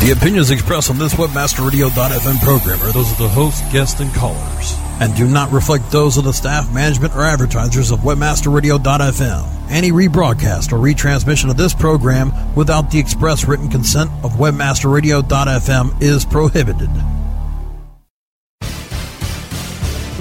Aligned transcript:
The 0.00 0.12
opinions 0.12 0.50
expressed 0.50 0.88
on 0.88 0.96
this 0.96 1.12
WebmasterRadio.fm 1.12 2.40
program 2.42 2.80
are 2.80 2.90
those 2.90 3.12
of 3.12 3.18
the 3.18 3.28
host, 3.28 3.62
guests, 3.70 4.00
and 4.00 4.10
callers, 4.14 4.74
and 4.98 5.14
do 5.14 5.28
not 5.28 5.52
reflect 5.52 5.90
those 5.90 6.16
of 6.16 6.24
the 6.24 6.32
staff, 6.32 6.72
management, 6.72 7.14
or 7.14 7.20
advertisers 7.20 7.90
of 7.90 7.98
WebmasterRadio.fm. 8.00 9.46
Any 9.68 9.92
rebroadcast 9.92 10.72
or 10.72 10.78
retransmission 10.78 11.50
of 11.50 11.58
this 11.58 11.74
program 11.74 12.32
without 12.54 12.90
the 12.90 12.98
express 12.98 13.44
written 13.44 13.68
consent 13.68 14.10
of 14.24 14.32
WebmasterRadio.fm 14.32 16.02
is 16.02 16.24
prohibited. 16.24 16.88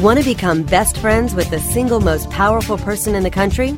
Want 0.04 0.20
to 0.20 0.26
become 0.26 0.64
best 0.64 0.98
friends 0.98 1.34
with 1.34 1.50
the 1.52 1.60
single 1.62 2.02
most 2.02 2.30
powerful 2.30 2.78
person 2.78 3.16
in 3.16 3.24
the 3.24 3.32
country? 3.32 3.78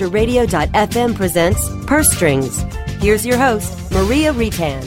Webmasterradio.fm 0.00 1.14
presents 1.14 1.68
Purse 1.86 2.10
Strings. 2.10 2.62
Here's 3.02 3.26
your 3.26 3.36
host, 3.36 3.92
Maria 3.92 4.32
Retan. 4.32 4.82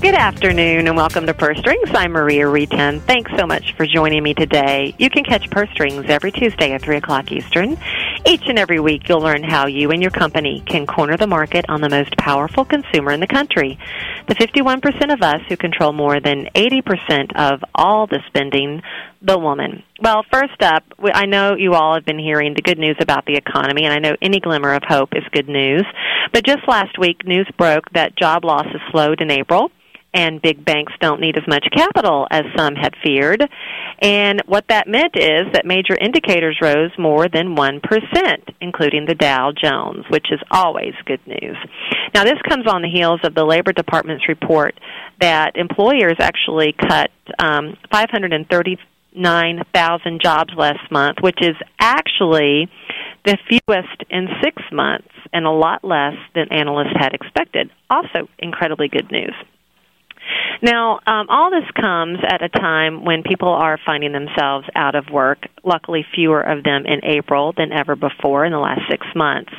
Good 0.00 0.14
afternoon 0.14 0.88
and 0.88 0.96
welcome 0.96 1.26
to 1.26 1.34
Purse 1.34 1.58
Strings. 1.58 1.90
I'm 1.92 2.12
Maria 2.12 2.46
Retan. 2.46 3.00
Thanks 3.02 3.30
so 3.36 3.46
much 3.46 3.74
for 3.74 3.86
joining 3.86 4.24
me 4.24 4.34
today. 4.34 4.94
You 4.98 5.08
can 5.08 5.22
catch 5.22 5.48
Purse 5.50 5.70
Strings 5.70 6.06
every 6.08 6.32
Tuesday 6.32 6.72
at 6.72 6.82
3 6.82 6.96
o'clock 6.96 7.30
Eastern. 7.30 7.76
Each 8.26 8.42
and 8.46 8.58
every 8.58 8.80
week 8.80 9.08
you'll 9.08 9.20
learn 9.20 9.42
how 9.42 9.66
you 9.66 9.90
and 9.90 10.02
your 10.02 10.10
company 10.10 10.62
can 10.66 10.86
corner 10.86 11.16
the 11.16 11.26
market 11.26 11.64
on 11.68 11.80
the 11.80 11.88
most 11.88 12.16
powerful 12.16 12.64
consumer 12.64 13.12
in 13.12 13.20
the 13.20 13.26
country. 13.26 13.78
The 14.28 14.34
51% 14.34 15.12
of 15.12 15.22
us 15.22 15.40
who 15.48 15.56
control 15.56 15.92
more 15.92 16.20
than 16.20 16.48
80% 16.54 17.36
of 17.36 17.62
all 17.74 18.06
the 18.06 18.20
spending, 18.26 18.82
the 19.22 19.38
woman. 19.38 19.82
Well, 20.00 20.24
first 20.30 20.62
up, 20.62 20.84
I 21.02 21.26
know 21.26 21.56
you 21.56 21.74
all 21.74 21.94
have 21.94 22.04
been 22.04 22.18
hearing 22.18 22.54
the 22.54 22.62
good 22.62 22.78
news 22.78 22.96
about 23.00 23.24
the 23.26 23.36
economy, 23.36 23.84
and 23.84 23.92
I 23.92 23.98
know 23.98 24.16
any 24.20 24.40
glimmer 24.40 24.74
of 24.74 24.82
hope 24.86 25.10
is 25.14 25.24
good 25.32 25.48
news. 25.48 25.84
But 26.32 26.44
just 26.44 26.68
last 26.68 26.98
week, 26.98 27.24
news 27.24 27.48
broke 27.56 27.90
that 27.94 28.16
job 28.16 28.44
losses 28.44 28.80
slowed 28.90 29.20
in 29.20 29.30
April 29.30 29.70
and 30.14 30.40
big 30.40 30.64
banks 30.64 30.94
don't 31.00 31.20
need 31.20 31.36
as 31.36 31.46
much 31.46 31.66
capital 31.74 32.26
as 32.30 32.44
some 32.56 32.74
had 32.74 32.94
feared. 33.02 33.46
And 34.00 34.42
what 34.46 34.64
that 34.68 34.88
meant 34.88 35.16
is 35.16 35.52
that 35.52 35.66
major 35.66 35.94
indicators 36.00 36.56
rose 36.62 36.92
more 36.98 37.28
than 37.28 37.54
1%, 37.56 37.80
including 38.60 39.04
the 39.06 39.14
Dow 39.14 39.52
Jones, 39.52 40.06
which 40.08 40.28
is 40.30 40.40
always 40.50 40.94
good 41.04 41.20
news. 41.26 41.56
Now, 42.14 42.24
this 42.24 42.40
comes 42.48 42.66
on 42.66 42.80
the 42.82 42.88
heels 42.88 43.20
of 43.22 43.34
the 43.34 43.44
Labor 43.44 43.72
Department's 43.72 44.26
report 44.28 44.74
that 45.20 45.56
employers 45.56 46.16
actually 46.20 46.72
cut 46.72 47.10
um, 47.38 47.76
539,000 47.90 50.20
jobs 50.22 50.54
last 50.56 50.90
month, 50.90 51.18
which 51.20 51.42
is 51.42 51.54
actually 51.78 52.70
the 53.24 53.36
fewest 53.48 54.04
in 54.08 54.28
six 54.42 54.62
months 54.72 55.08
and 55.32 55.44
a 55.44 55.50
lot 55.50 55.84
less 55.84 56.14
than 56.34 56.50
analysts 56.50 56.96
had 56.98 57.12
expected. 57.12 57.70
Also, 57.90 58.26
incredibly 58.38 58.88
good 58.88 59.10
news. 59.10 59.34
Now, 60.62 61.00
um, 61.06 61.26
all 61.28 61.50
this 61.50 61.68
comes 61.80 62.18
at 62.26 62.42
a 62.42 62.48
time 62.48 63.04
when 63.04 63.22
people 63.22 63.48
are 63.48 63.78
finding 63.86 64.12
themselves 64.12 64.66
out 64.74 64.94
of 64.94 65.06
work. 65.12 65.38
Luckily, 65.64 66.04
fewer 66.14 66.40
of 66.40 66.64
them 66.64 66.84
in 66.86 67.04
April 67.04 67.52
than 67.56 67.72
ever 67.72 67.94
before 67.94 68.44
in 68.44 68.52
the 68.52 68.58
last 68.58 68.82
six 68.90 69.06
months. 69.14 69.52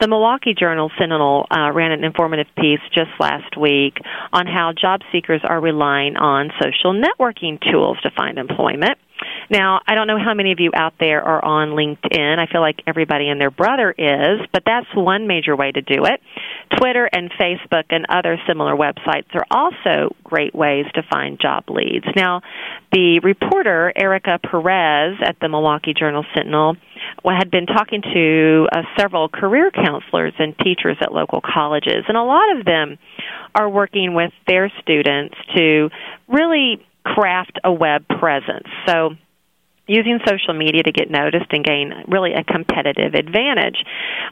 The 0.00 0.08
Milwaukee 0.08 0.54
Journal 0.58 0.90
Sentinel 0.98 1.46
uh, 1.50 1.72
ran 1.72 1.92
an 1.92 2.04
informative 2.04 2.46
piece 2.56 2.80
just 2.94 3.10
last 3.20 3.56
week 3.56 3.98
on 4.32 4.46
how 4.46 4.72
job 4.72 5.00
seekers 5.12 5.42
are 5.44 5.60
relying 5.60 6.16
on 6.16 6.50
social 6.60 6.94
networking 6.94 7.60
tools 7.70 7.98
to 8.02 8.10
find 8.16 8.38
employment. 8.38 8.98
Now, 9.50 9.80
I 9.86 9.94
don't 9.94 10.06
know 10.06 10.18
how 10.18 10.34
many 10.34 10.52
of 10.52 10.60
you 10.60 10.70
out 10.74 10.94
there 10.98 11.22
are 11.22 11.44
on 11.44 11.70
LinkedIn. 11.70 12.38
I 12.38 12.46
feel 12.50 12.60
like 12.60 12.82
everybody 12.86 13.28
and 13.28 13.40
their 13.40 13.50
brother 13.50 13.90
is, 13.90 14.40
but 14.52 14.62
that's 14.64 14.86
one 14.94 15.26
major 15.26 15.56
way 15.56 15.72
to 15.72 15.82
do 15.82 16.04
it. 16.04 16.20
Twitter 16.78 17.08
and 17.12 17.30
Facebook 17.32 17.84
and 17.90 18.06
other 18.08 18.38
similar 18.46 18.74
websites 18.74 19.34
are 19.34 19.46
also 19.50 20.14
great 20.24 20.54
ways 20.54 20.86
to 20.94 21.02
find 21.10 21.40
job 21.40 21.64
leads. 21.68 22.06
Now, 22.16 22.42
the 22.92 23.20
reporter, 23.20 23.92
Erica 23.94 24.38
Perez 24.38 25.18
at 25.22 25.36
the 25.40 25.48
Milwaukee 25.48 25.94
Journal 25.94 26.24
Sentinel, 26.34 26.76
had 27.24 27.50
been 27.50 27.66
talking 27.66 28.02
to 28.02 28.68
uh, 28.72 28.82
several 28.98 29.28
career 29.28 29.70
counselors 29.70 30.32
and 30.38 30.56
teachers 30.58 30.96
at 31.00 31.12
local 31.12 31.40
colleges, 31.40 32.04
and 32.08 32.16
a 32.16 32.22
lot 32.22 32.56
of 32.56 32.64
them 32.64 32.98
are 33.54 33.68
working 33.68 34.14
with 34.14 34.32
their 34.46 34.72
students 34.80 35.34
to 35.56 35.90
really 36.28 36.84
craft 37.04 37.58
a 37.64 37.72
web 37.72 38.06
presence. 38.06 38.68
So 38.86 39.10
using 39.90 40.20
social 40.24 40.54
media 40.54 40.84
to 40.84 40.92
get 40.92 41.10
noticed 41.10 41.50
and 41.50 41.64
gain 41.64 41.92
really 42.06 42.32
a 42.32 42.44
competitive 42.44 43.14
advantage. 43.14 43.82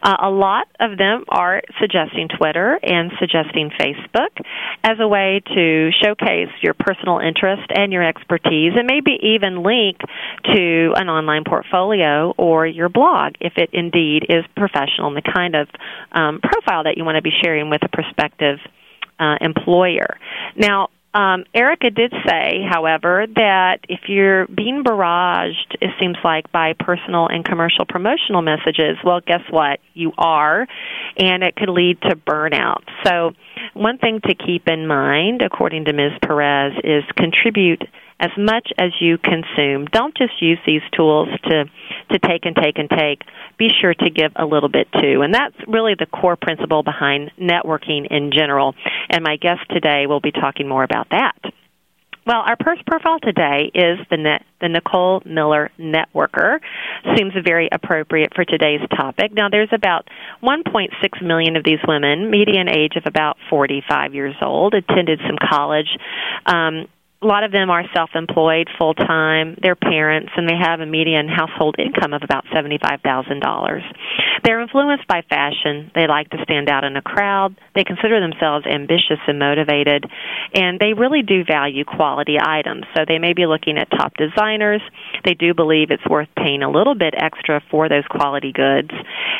Uh, 0.02 0.16
a 0.22 0.30
lot 0.30 0.68
of 0.78 0.96
them 0.96 1.24
are 1.28 1.60
suggesting 1.80 2.28
Twitter 2.28 2.78
and 2.80 3.10
suggesting 3.18 3.70
Facebook 3.74 4.30
as 4.84 4.98
a 5.00 5.08
way 5.08 5.42
to 5.54 5.90
showcase 6.00 6.54
your 6.62 6.74
personal 6.74 7.18
interest 7.18 7.66
and 7.74 7.92
your 7.92 8.06
expertise 8.06 8.72
and 8.76 8.86
maybe 8.86 9.18
even 9.34 9.64
link 9.64 9.98
to 10.54 10.92
an 10.94 11.08
online 11.08 11.42
portfolio 11.42 12.32
or 12.38 12.64
your 12.64 12.88
blog 12.88 13.34
if 13.40 13.54
it 13.56 13.70
indeed 13.72 14.26
is 14.28 14.44
professional 14.56 15.08
and 15.08 15.16
the 15.16 15.32
kind 15.34 15.56
of 15.56 15.66
um, 16.12 16.40
profile 16.40 16.84
that 16.84 16.96
you 16.96 17.04
want 17.04 17.16
to 17.16 17.22
be 17.22 17.34
sharing 17.42 17.68
with 17.68 17.82
a 17.82 17.88
prospective 17.88 18.58
uh, 19.18 19.36
employer. 19.40 20.16
Now, 20.56 20.90
um, 21.18 21.44
Erica 21.52 21.90
did 21.90 22.12
say, 22.24 22.62
however, 22.70 23.26
that 23.34 23.78
if 23.88 24.02
you're 24.06 24.46
being 24.46 24.84
barraged, 24.84 25.74
it 25.80 25.90
seems 25.98 26.16
like, 26.22 26.52
by 26.52 26.74
personal 26.78 27.26
and 27.26 27.44
commercial 27.44 27.84
promotional 27.86 28.40
messages, 28.40 28.96
well, 29.04 29.20
guess 29.20 29.42
what? 29.50 29.80
You 29.94 30.12
are, 30.16 30.68
and 31.16 31.42
it 31.42 31.56
could 31.56 31.70
lead 31.70 32.00
to 32.02 32.14
burnout. 32.14 32.84
So, 33.04 33.32
one 33.74 33.98
thing 33.98 34.20
to 34.28 34.34
keep 34.36 34.68
in 34.68 34.86
mind, 34.86 35.42
according 35.42 35.86
to 35.86 35.92
Ms. 35.92 36.12
Perez, 36.22 36.74
is 36.84 37.02
contribute 37.16 37.82
as 38.20 38.30
much 38.36 38.72
as 38.78 38.92
you 39.00 39.18
consume. 39.18 39.86
Don't 39.86 40.16
just 40.16 40.40
use 40.40 40.58
these 40.66 40.82
tools 40.96 41.28
to 41.44 41.64
to 42.10 42.18
take 42.18 42.46
and 42.46 42.56
take 42.56 42.78
and 42.78 42.90
take. 42.90 43.22
Be 43.58 43.68
sure 43.80 43.94
to 43.94 44.10
give 44.10 44.32
a 44.36 44.44
little 44.44 44.68
bit 44.68 44.88
too. 44.92 45.22
And 45.22 45.34
that's 45.34 45.56
really 45.66 45.94
the 45.98 46.06
core 46.06 46.36
principle 46.36 46.82
behind 46.82 47.30
networking 47.38 48.06
in 48.10 48.30
general. 48.32 48.74
And 49.10 49.22
my 49.22 49.36
guest 49.36 49.60
today 49.70 50.06
will 50.06 50.20
be 50.20 50.32
talking 50.32 50.68
more 50.68 50.84
about 50.84 51.08
that. 51.10 51.36
Well, 52.28 52.42
our 52.44 52.58
first 52.62 52.84
profile 52.84 53.18
today 53.20 53.70
is 53.74 53.98
the 54.10 54.18
net, 54.18 54.44
the 54.60 54.68
Nicole 54.68 55.22
Miller 55.24 55.70
Networker. 55.78 56.58
Seems 57.16 57.32
very 57.42 57.70
appropriate 57.72 58.34
for 58.34 58.44
today's 58.44 58.86
topic. 58.94 59.32
Now, 59.32 59.48
there's 59.48 59.70
about 59.72 60.06
1.6 60.42 61.22
million 61.22 61.56
of 61.56 61.64
these 61.64 61.78
women, 61.88 62.30
median 62.30 62.68
age 62.68 62.96
of 62.96 63.04
about 63.06 63.38
45 63.48 64.14
years 64.14 64.34
old, 64.42 64.74
attended 64.74 65.20
some 65.26 65.38
college. 65.40 65.88
Um, 66.44 66.86
a 67.20 67.26
lot 67.26 67.42
of 67.42 67.50
them 67.50 67.68
are 67.68 67.82
self-employed, 67.92 68.68
full-time. 68.78 69.58
They're 69.60 69.74
parents, 69.74 70.30
and 70.36 70.48
they 70.48 70.54
have 70.54 70.78
a 70.78 70.86
median 70.86 71.26
household 71.26 71.74
income 71.76 72.14
of 72.14 72.22
about 72.22 72.44
seventy-five 72.54 73.00
thousand 73.02 73.40
dollars. 73.40 73.82
They're 74.44 74.60
influenced 74.60 75.08
by 75.08 75.22
fashion. 75.28 75.90
They 75.96 76.06
like 76.06 76.30
to 76.30 76.38
stand 76.44 76.68
out 76.68 76.84
in 76.84 76.96
a 76.96 77.02
crowd. 77.02 77.56
They 77.74 77.82
consider 77.82 78.20
themselves 78.20 78.66
ambitious 78.66 79.18
and 79.26 79.40
motivated, 79.40 80.04
and 80.54 80.78
they 80.78 80.92
really 80.94 81.22
do 81.22 81.42
value 81.44 81.84
quality 81.84 82.36
items. 82.40 82.84
So 82.96 83.04
they 83.06 83.18
may 83.18 83.32
be 83.32 83.46
looking 83.46 83.78
at 83.78 83.90
top 83.90 84.12
designers. 84.16 84.80
They 85.24 85.34
do 85.34 85.54
believe 85.54 85.90
it's 85.90 86.06
worth 86.08 86.28
paying 86.36 86.62
a 86.62 86.70
little 86.70 86.94
bit 86.94 87.14
extra 87.18 87.60
for 87.68 87.88
those 87.88 88.06
quality 88.08 88.52
goods, 88.52 88.90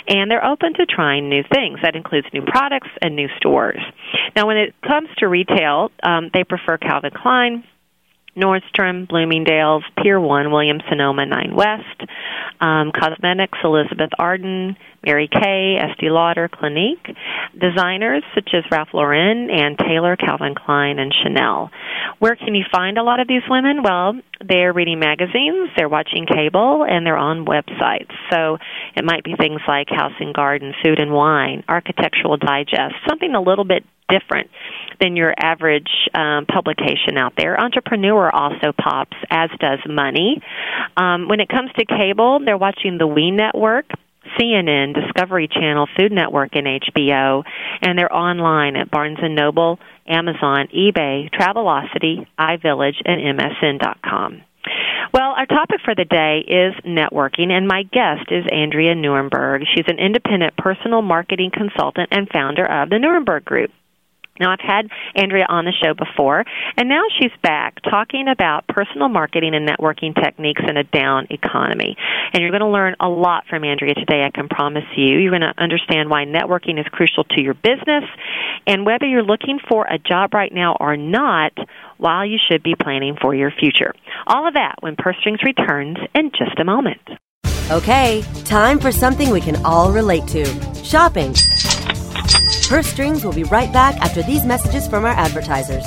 and 0.08 0.28
they're 0.28 0.44
open 0.44 0.74
to 0.74 0.86
trying 0.86 1.28
new 1.28 1.44
things. 1.54 1.78
That 1.82 1.94
includes 1.94 2.26
new 2.34 2.42
products 2.42 2.90
and 3.00 3.14
new 3.14 3.28
stores. 3.36 3.80
Now, 4.34 4.48
when 4.48 4.56
it 4.56 4.74
comes 4.82 5.08
to 5.18 5.28
retail, 5.28 5.92
um, 6.02 6.30
they 6.34 6.42
prefer 6.42 6.76
Calvin 6.76 7.12
Klein 7.14 7.62
Nordstrom, 8.38 9.08
Bloomingdale's, 9.08 9.84
Pier 10.02 10.20
1, 10.20 10.50
Williams 10.50 10.82
Sonoma 10.88 11.26
9 11.26 11.54
West, 11.54 12.10
um, 12.60 12.92
Cosmetics, 12.92 13.58
Elizabeth 13.62 14.10
Arden, 14.18 14.76
Mary 15.04 15.28
Kay, 15.28 15.76
Estee 15.78 16.10
Lauder, 16.10 16.48
Clinique, 16.48 17.06
designers 17.58 18.22
such 18.34 18.50
as 18.52 18.64
Ralph 18.70 18.88
Lauren 18.92 19.50
Ann 19.50 19.76
Taylor, 19.76 20.16
Calvin 20.16 20.54
Klein, 20.54 20.98
and 20.98 21.12
Chanel. 21.22 21.70
Where 22.18 22.36
can 22.36 22.54
you 22.54 22.64
find 22.70 22.98
a 22.98 23.02
lot 23.02 23.20
of 23.20 23.28
these 23.28 23.42
women? 23.48 23.82
Well, 23.82 24.14
they're 24.46 24.72
reading 24.72 24.98
magazines, 24.98 25.70
they're 25.76 25.88
watching 25.88 26.26
cable, 26.26 26.84
and 26.88 27.06
they're 27.06 27.16
on 27.16 27.46
websites. 27.46 28.12
So 28.30 28.58
it 28.96 29.04
might 29.04 29.24
be 29.24 29.34
things 29.38 29.60
like 29.68 29.88
House 29.88 30.12
and 30.20 30.34
Garden, 30.34 30.74
Food 30.84 31.00
and 31.00 31.12
Wine, 31.12 31.64
Architectural 31.68 32.36
Digest, 32.36 32.94
something 33.08 33.34
a 33.34 33.40
little 33.40 33.64
bit 33.64 33.84
different 34.08 34.50
than 35.00 35.16
your 35.16 35.34
average 35.38 35.90
um, 36.14 36.46
publication 36.46 37.16
out 37.16 37.34
there. 37.36 37.58
Entrepreneur 37.60 38.30
also 38.30 38.72
pops, 38.72 39.16
as 39.30 39.50
does 39.60 39.78
Money. 39.88 40.42
Um, 40.96 41.28
when 41.28 41.40
it 41.40 41.48
comes 41.48 41.70
to 41.78 41.84
cable, 41.84 42.40
they're 42.44 42.58
watching 42.58 42.98
the 42.98 43.06
We 43.06 43.30
Network. 43.30 43.86
CNN, 44.38 44.94
Discovery 44.94 45.48
Channel, 45.48 45.88
Food 45.98 46.12
Network, 46.12 46.50
and 46.54 46.66
HBO, 46.66 47.44
and 47.80 47.98
they're 47.98 48.14
online 48.14 48.76
at 48.76 48.90
Barnes 48.90 49.18
and 49.22 49.34
Noble, 49.34 49.78
Amazon, 50.06 50.68
eBay, 50.74 51.30
Travelocity, 51.30 52.26
iVillage, 52.38 53.00
and 53.06 53.38
MSN.com. 53.38 54.42
Well, 55.14 55.32
our 55.36 55.46
topic 55.46 55.80
for 55.84 55.94
the 55.94 56.04
day 56.04 56.44
is 56.46 56.74
networking, 56.84 57.50
and 57.50 57.66
my 57.66 57.84
guest 57.84 58.30
is 58.30 58.44
Andrea 58.52 58.94
Nierenberg. 58.94 59.62
She's 59.74 59.86
an 59.88 59.98
independent 59.98 60.56
personal 60.56 61.00
marketing 61.00 61.50
consultant 61.52 62.08
and 62.12 62.28
founder 62.28 62.64
of 62.64 62.90
the 62.90 62.96
Nierenberg 62.96 63.44
Group. 63.44 63.70
Now, 64.40 64.52
I've 64.52 64.60
had 64.60 64.88
Andrea 65.14 65.46
on 65.48 65.64
the 65.64 65.72
show 65.72 65.94
before, 65.94 66.44
and 66.76 66.88
now 66.88 67.02
she's 67.18 67.32
back 67.42 67.80
talking 67.82 68.28
about 68.28 68.66
personal 68.68 69.08
marketing 69.08 69.54
and 69.54 69.68
networking 69.68 70.14
techniques 70.14 70.62
in 70.66 70.76
a 70.76 70.84
down 70.84 71.26
economy. 71.30 71.96
And 72.32 72.42
you're 72.42 72.50
going 72.50 72.60
to 72.60 72.68
learn 72.68 72.96
a 73.00 73.08
lot 73.08 73.44
from 73.48 73.64
Andrea 73.64 73.94
today, 73.94 74.24
I 74.24 74.30
can 74.30 74.48
promise 74.48 74.84
you. 74.96 75.18
You're 75.18 75.30
going 75.30 75.42
to 75.42 75.54
understand 75.58 76.10
why 76.10 76.24
networking 76.24 76.78
is 76.78 76.86
crucial 76.90 77.24
to 77.24 77.40
your 77.40 77.54
business, 77.54 78.04
and 78.66 78.84
whether 78.84 79.06
you're 79.06 79.22
looking 79.22 79.58
for 79.68 79.86
a 79.86 79.98
job 79.98 80.34
right 80.34 80.52
now 80.52 80.76
or 80.78 80.96
not, 80.96 81.52
while 81.96 82.24
you 82.24 82.38
should 82.48 82.62
be 82.62 82.74
planning 82.74 83.16
for 83.20 83.34
your 83.34 83.50
future. 83.50 83.94
All 84.26 84.46
of 84.46 84.54
that 84.54 84.76
when 84.80 84.96
Purse 84.96 85.16
Strings 85.20 85.42
returns 85.42 85.98
in 86.14 86.30
just 86.30 86.58
a 86.58 86.64
moment. 86.64 87.00
Okay, 87.70 88.24
time 88.44 88.78
for 88.78 88.90
something 88.90 89.30
we 89.30 89.40
can 89.40 89.62
all 89.64 89.92
relate 89.92 90.26
to 90.28 90.44
shopping. 90.82 91.34
Purse 92.68 92.86
Strings 92.86 93.24
will 93.24 93.32
be 93.32 93.44
right 93.44 93.72
back 93.72 93.96
after 93.96 94.22
these 94.22 94.44
messages 94.44 94.86
from 94.86 95.04
our 95.04 95.12
advertisers. 95.12 95.86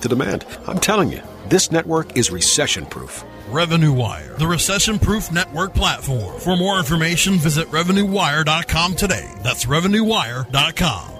the 0.00 0.08
demand. 0.08 0.44
I'm 0.66 0.78
telling 0.78 1.10
you, 1.10 1.22
this 1.48 1.70
network 1.70 2.16
is 2.16 2.30
recession 2.30 2.86
proof. 2.86 3.24
Revenue 3.48 3.92
Wire, 3.92 4.36
the 4.38 4.46
recession 4.46 4.98
proof 4.98 5.32
network 5.32 5.74
platform. 5.74 6.38
For 6.40 6.56
more 6.56 6.78
information, 6.78 7.34
visit 7.34 7.66
RevenueWire.com 7.68 8.94
today. 8.94 9.28
That's 9.42 9.64
RevenueWire.com. 9.64 11.19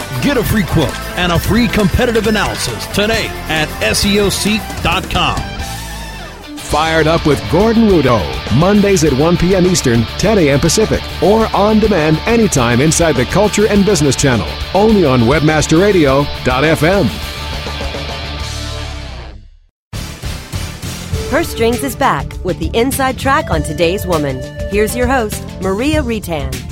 Get 0.21 0.37
a 0.37 0.43
free 0.43 0.63
quote 0.63 0.95
and 1.17 1.31
a 1.31 1.39
free 1.39 1.67
competitive 1.67 2.27
analysis 2.27 2.85
today 2.87 3.27
at 3.49 3.67
SEOseek.com. 3.81 5.37
Fired 6.57 7.07
up 7.07 7.25
with 7.25 7.41
Gordon 7.51 7.89
Rudo, 7.89 8.21
Mondays 8.57 9.03
at 9.03 9.11
1 9.11 9.37
p.m. 9.37 9.65
Eastern, 9.65 10.03
10 10.19 10.37
a.m. 10.37 10.59
Pacific, 10.59 11.01
or 11.21 11.47
on 11.53 11.79
demand 11.79 12.17
anytime 12.25 12.79
inside 12.79 13.17
the 13.17 13.25
Culture 13.25 13.67
and 13.67 13.85
Business 13.85 14.15
Channel, 14.15 14.47
only 14.73 15.03
on 15.03 15.21
WebmasterRadio.fm. 15.21 17.09
Purse 21.29 21.49
Strings 21.49 21.83
is 21.83 21.95
back 21.95 22.25
with 22.45 22.59
the 22.59 22.69
inside 22.73 23.17
track 23.17 23.51
on 23.51 23.63
today's 23.63 24.05
woman. 24.05 24.39
Here's 24.69 24.95
your 24.95 25.07
host, 25.07 25.43
Maria 25.61 26.01
Retan. 26.01 26.70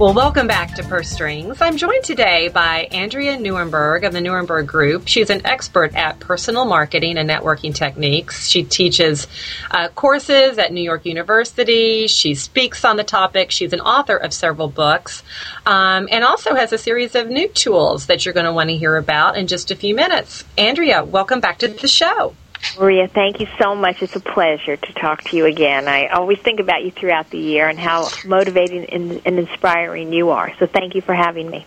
Well, 0.00 0.14
welcome 0.14 0.46
back 0.46 0.74
to 0.76 0.82
Purse 0.82 1.10
Strings. 1.10 1.60
I'm 1.60 1.76
joined 1.76 2.04
today 2.04 2.48
by 2.48 2.88
Andrea 2.90 3.36
Nierenberg 3.36 4.06
of 4.06 4.14
the 4.14 4.20
Nierenberg 4.20 4.64
Group. 4.64 5.08
She's 5.08 5.28
an 5.28 5.44
expert 5.44 5.94
at 5.94 6.18
personal 6.20 6.64
marketing 6.64 7.18
and 7.18 7.28
networking 7.28 7.74
techniques. 7.74 8.48
She 8.48 8.62
teaches 8.62 9.26
uh, 9.70 9.88
courses 9.88 10.56
at 10.56 10.72
New 10.72 10.80
York 10.80 11.04
University. 11.04 12.06
She 12.06 12.34
speaks 12.34 12.82
on 12.82 12.96
the 12.96 13.04
topic. 13.04 13.50
She's 13.50 13.74
an 13.74 13.82
author 13.82 14.16
of 14.16 14.32
several 14.32 14.68
books 14.68 15.22
um, 15.66 16.08
and 16.10 16.24
also 16.24 16.54
has 16.54 16.72
a 16.72 16.78
series 16.78 17.14
of 17.14 17.28
new 17.28 17.48
tools 17.48 18.06
that 18.06 18.24
you're 18.24 18.32
going 18.32 18.46
to 18.46 18.54
want 18.54 18.70
to 18.70 18.78
hear 18.78 18.96
about 18.96 19.36
in 19.36 19.48
just 19.48 19.70
a 19.70 19.76
few 19.76 19.94
minutes. 19.94 20.44
Andrea, 20.56 21.04
welcome 21.04 21.40
back 21.40 21.58
to 21.58 21.68
the 21.68 21.86
show. 21.86 22.34
Maria, 22.78 23.08
thank 23.08 23.40
you 23.40 23.46
so 23.60 23.74
much. 23.74 23.96
It's 24.00 24.16
a 24.16 24.20
pleasure 24.20 24.76
to 24.76 24.92
talk 24.94 25.24
to 25.24 25.36
you 25.36 25.44
again. 25.46 25.88
I 25.88 26.08
always 26.08 26.38
think 26.38 26.60
about 26.60 26.82
you 26.82 26.90
throughout 26.90 27.30
the 27.30 27.38
year 27.38 27.68
and 27.68 27.78
how 27.78 28.12
motivating 28.22 28.86
and, 28.90 29.20
and 29.24 29.38
inspiring 29.38 30.12
you 30.12 30.30
are. 30.30 30.52
So 30.58 30.66
thank 30.66 30.94
you 30.94 31.02
for 31.02 31.14
having 31.14 31.50
me. 31.50 31.66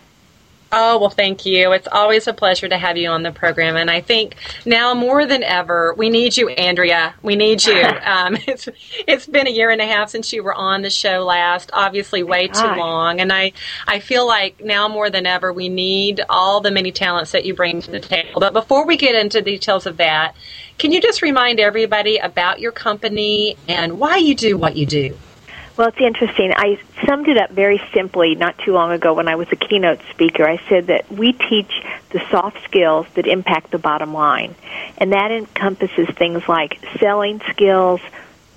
Oh, 0.76 0.98
well, 0.98 1.10
thank 1.10 1.46
you. 1.46 1.70
It's 1.70 1.86
always 1.86 2.26
a 2.26 2.32
pleasure 2.32 2.68
to 2.68 2.76
have 2.76 2.96
you 2.96 3.08
on 3.08 3.22
the 3.22 3.30
program. 3.30 3.76
And 3.76 3.88
I 3.88 4.00
think 4.00 4.34
now 4.66 4.92
more 4.92 5.24
than 5.24 5.44
ever, 5.44 5.94
we 5.94 6.10
need 6.10 6.36
you, 6.36 6.48
Andrea. 6.48 7.14
We 7.22 7.36
need 7.36 7.64
you. 7.64 7.80
um, 8.04 8.36
it's, 8.48 8.68
it's 9.06 9.26
been 9.28 9.46
a 9.46 9.50
year 9.50 9.70
and 9.70 9.80
a 9.80 9.86
half 9.86 10.10
since 10.10 10.32
you 10.32 10.42
were 10.42 10.52
on 10.52 10.82
the 10.82 10.90
show 10.90 11.24
last, 11.24 11.70
obviously 11.72 12.24
way 12.24 12.48
too 12.48 12.74
long. 12.74 13.20
And 13.20 13.32
I, 13.32 13.52
I 13.86 14.00
feel 14.00 14.26
like 14.26 14.64
now 14.64 14.88
more 14.88 15.10
than 15.10 15.26
ever, 15.26 15.52
we 15.52 15.68
need 15.68 16.20
all 16.28 16.60
the 16.60 16.72
many 16.72 16.90
talents 16.90 17.30
that 17.30 17.44
you 17.44 17.54
bring 17.54 17.80
to 17.82 17.92
the 17.92 18.00
table. 18.00 18.40
But 18.40 18.52
before 18.52 18.84
we 18.84 18.96
get 18.96 19.14
into 19.14 19.42
details 19.42 19.86
of 19.86 19.98
that, 19.98 20.34
can 20.78 20.90
you 20.90 21.00
just 21.00 21.22
remind 21.22 21.60
everybody 21.60 22.16
about 22.16 22.58
your 22.58 22.72
company 22.72 23.56
and 23.68 24.00
why 24.00 24.16
you 24.16 24.34
do 24.34 24.58
what 24.58 24.76
you 24.76 24.86
do? 24.86 25.16
Well, 25.76 25.88
it's 25.88 26.00
interesting. 26.00 26.52
I 26.54 26.78
summed 27.04 27.26
it 27.26 27.36
up 27.36 27.50
very 27.50 27.82
simply 27.92 28.36
not 28.36 28.56
too 28.58 28.72
long 28.72 28.92
ago 28.92 29.12
when 29.12 29.26
I 29.26 29.34
was 29.34 29.48
a 29.50 29.56
keynote 29.56 30.00
speaker. 30.10 30.48
I 30.48 30.60
said 30.68 30.86
that 30.86 31.10
we 31.10 31.32
teach 31.32 31.82
the 32.10 32.22
soft 32.30 32.62
skills 32.62 33.06
that 33.14 33.26
impact 33.26 33.72
the 33.72 33.78
bottom 33.78 34.14
line. 34.14 34.54
And 34.98 35.12
that 35.12 35.32
encompasses 35.32 36.08
things 36.10 36.46
like 36.48 36.78
selling 37.00 37.40
skills, 37.50 38.00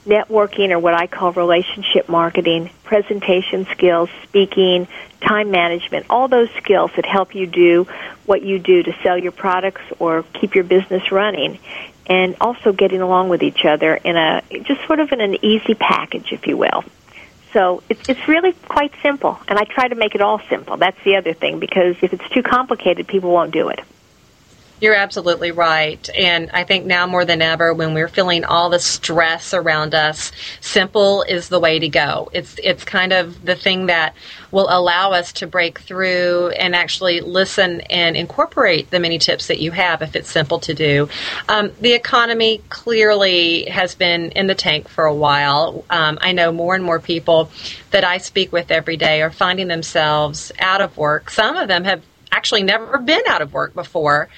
networking 0.06 0.70
or 0.70 0.78
what 0.78 0.94
I 0.94 1.08
call 1.08 1.32
relationship 1.32 2.08
marketing, 2.08 2.70
presentation 2.84 3.66
skills, 3.72 4.12
speaking, 4.24 4.88
time 5.20 5.50
management, 5.50 6.06
all 6.12 6.28
those 6.28 6.52
skills 6.58 6.92
that 6.98 7.06
help 7.08 7.34
you 7.34 7.48
do 7.48 7.88
what 8.28 8.44
you 8.44 8.60
do 8.60 8.84
to 8.84 8.96
sell 9.02 9.18
your 9.18 9.32
products 9.32 9.82
or 9.98 10.24
keep 10.34 10.54
your 10.54 10.64
business 10.64 11.12
running. 11.12 11.58
and 12.10 12.38
also 12.40 12.72
getting 12.72 13.02
along 13.02 13.28
with 13.28 13.44
each 13.44 13.66
other 13.66 13.94
in 13.96 14.16
a 14.16 14.42
just 14.64 14.86
sort 14.86 15.02
of 15.02 15.12
in 15.12 15.20
an 15.20 15.44
easy 15.44 15.74
package, 15.74 16.32
if 16.32 16.48
you 16.48 16.56
will. 16.56 16.86
So 17.54 17.82
it's 17.90 18.10
it's 18.10 18.28
really 18.28 18.54
quite 18.54 18.94
simple, 19.02 19.40
and 19.48 19.58
I 19.58 19.64
try 19.64 19.88
to 19.88 19.96
make 19.96 20.16
it 20.16 20.22
all 20.22 20.42
simple. 20.50 20.78
That's 20.78 21.02
the 21.04 21.16
other 21.16 21.34
thing 21.34 21.60
because 21.60 21.96
if 22.02 22.14
it's 22.14 22.28
too 22.30 22.44
complicated, 22.44 23.08
people 23.08 23.32
won't 23.32 23.52
do 23.52 23.70
it. 23.70 23.80
You're 24.80 24.94
absolutely 24.94 25.52
right. 25.52 26.08
And 26.16 26.52
I 26.54 26.64
think 26.64 26.86
now 26.86 27.08
more 27.08 27.26
than 27.26 27.42
ever, 27.42 27.74
when 27.74 27.96
we're 27.96 28.08
feeling 28.08 28.46
all 28.46 28.70
the 28.70 28.80
stress 28.80 29.56
around 29.56 29.96
us, 29.96 30.32
simple 30.62 31.24
is 31.24 31.50
the 31.50 31.60
way 31.60 31.80
to 31.80 31.90
go. 31.90 32.30
It's, 32.32 32.60
it's 32.64 32.84
kind 32.84 33.12
of 33.12 33.44
the 33.44 33.56
thing 33.56 33.88
that 33.88 34.16
will 34.52 34.68
allow 34.70 35.14
us 35.14 35.34
to 35.34 35.48
break 35.48 35.80
through 35.80 36.50
and 36.50 36.76
actually 36.76 37.22
listen 37.22 37.82
and 37.82 38.16
incorporate 38.16 38.92
the 38.92 39.00
many 39.00 39.18
tips 39.18 39.48
that 39.48 39.60
you 39.60 39.72
have 39.72 40.04
if 40.04 40.16
it's 40.16 40.30
simple 40.30 40.60
to 40.60 40.76
do. 40.76 41.10
Um, 41.50 41.72
the 41.82 41.94
economy 41.94 42.62
clearly 42.70 43.66
has 43.66 43.96
been 43.96 44.32
in 44.32 44.46
the 44.46 44.56
tank 44.56 44.90
for 44.90 45.06
a 45.06 45.14
while. 45.14 45.86
Um, 45.90 46.20
I 46.22 46.34
know 46.34 46.52
more 46.52 46.76
and 46.76 46.84
more 46.84 47.00
people 47.00 47.50
that 47.90 48.04
I 48.04 48.20
speak 48.20 48.52
with 48.52 48.70
every 48.70 48.98
day 48.98 49.24
are 49.24 49.32
finding 49.32 49.70
themselves 49.70 50.52
out 50.60 50.82
of 50.82 50.96
work. 50.98 51.32
Some 51.32 51.58
of 51.58 51.68
them 51.68 51.84
have 51.86 52.04
actually 52.32 52.64
never 52.64 52.98
been 53.00 53.24
out 53.28 53.42
of 53.42 53.54
work 53.54 53.74
before 53.74 54.30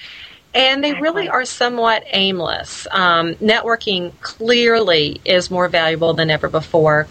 and 0.54 0.82
they 0.82 0.94
really 0.94 1.28
are 1.28 1.44
somewhat 1.44 2.04
aimless. 2.12 2.86
Um, 2.90 3.34
networking 3.36 4.12
clearly 4.20 5.20
is 5.24 5.50
more 5.50 5.68
valuable 5.68 6.14
than 6.14 6.30
ever 6.30 6.48
before. 6.48 7.06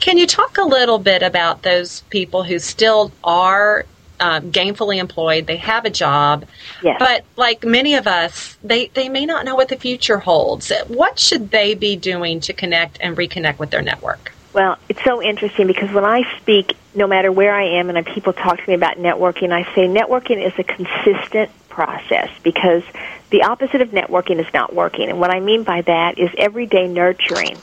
Can 0.00 0.16
you 0.16 0.26
talk 0.26 0.58
a 0.58 0.62
little 0.62 0.98
bit 0.98 1.22
about 1.22 1.62
those 1.62 2.00
people 2.08 2.44
who 2.44 2.58
still 2.58 3.12
are 3.22 3.84
um, 4.20 4.50
gainfully 4.50 4.98
employed, 4.98 5.46
they 5.46 5.58
have 5.58 5.84
a 5.84 5.90
job, 5.90 6.44
yes. 6.82 6.96
but 6.98 7.24
like 7.36 7.64
many 7.64 7.94
of 7.94 8.06
us, 8.06 8.56
they, 8.64 8.88
they 8.88 9.08
may 9.08 9.26
not 9.26 9.44
know 9.44 9.54
what 9.54 9.68
the 9.68 9.76
future 9.76 10.18
holds. 10.18 10.72
What 10.88 11.18
should 11.18 11.50
they 11.50 11.74
be 11.74 11.94
doing 11.94 12.40
to 12.40 12.52
connect 12.52 12.98
and 13.00 13.16
reconnect 13.16 13.58
with 13.58 13.70
their 13.70 13.82
network? 13.82 14.32
Well, 14.52 14.76
it's 14.88 15.02
so 15.04 15.22
interesting 15.22 15.66
because 15.66 15.92
when 15.92 16.04
I 16.04 16.24
speak, 16.38 16.76
no 16.94 17.06
matter 17.06 17.30
where 17.30 17.54
I 17.54 17.78
am, 17.78 17.90
and 17.90 18.06
people 18.06 18.32
talk 18.32 18.58
to 18.58 18.68
me 18.68 18.74
about 18.74 18.96
networking, 18.96 19.52
I 19.52 19.62
say 19.74 19.86
networking 19.86 20.44
is 20.44 20.52
a 20.58 20.64
consistent 20.64 21.50
process 21.78 22.28
because 22.42 22.82
the 23.30 23.44
opposite 23.44 23.80
of 23.80 23.90
networking 23.90 24.40
is 24.40 24.52
not 24.52 24.74
working. 24.74 25.10
And 25.10 25.20
what 25.20 25.30
I 25.32 25.38
mean 25.38 25.62
by 25.62 25.82
that 25.82 26.18
is 26.18 26.28
everyday 26.36 26.88
nurturing 26.88 27.56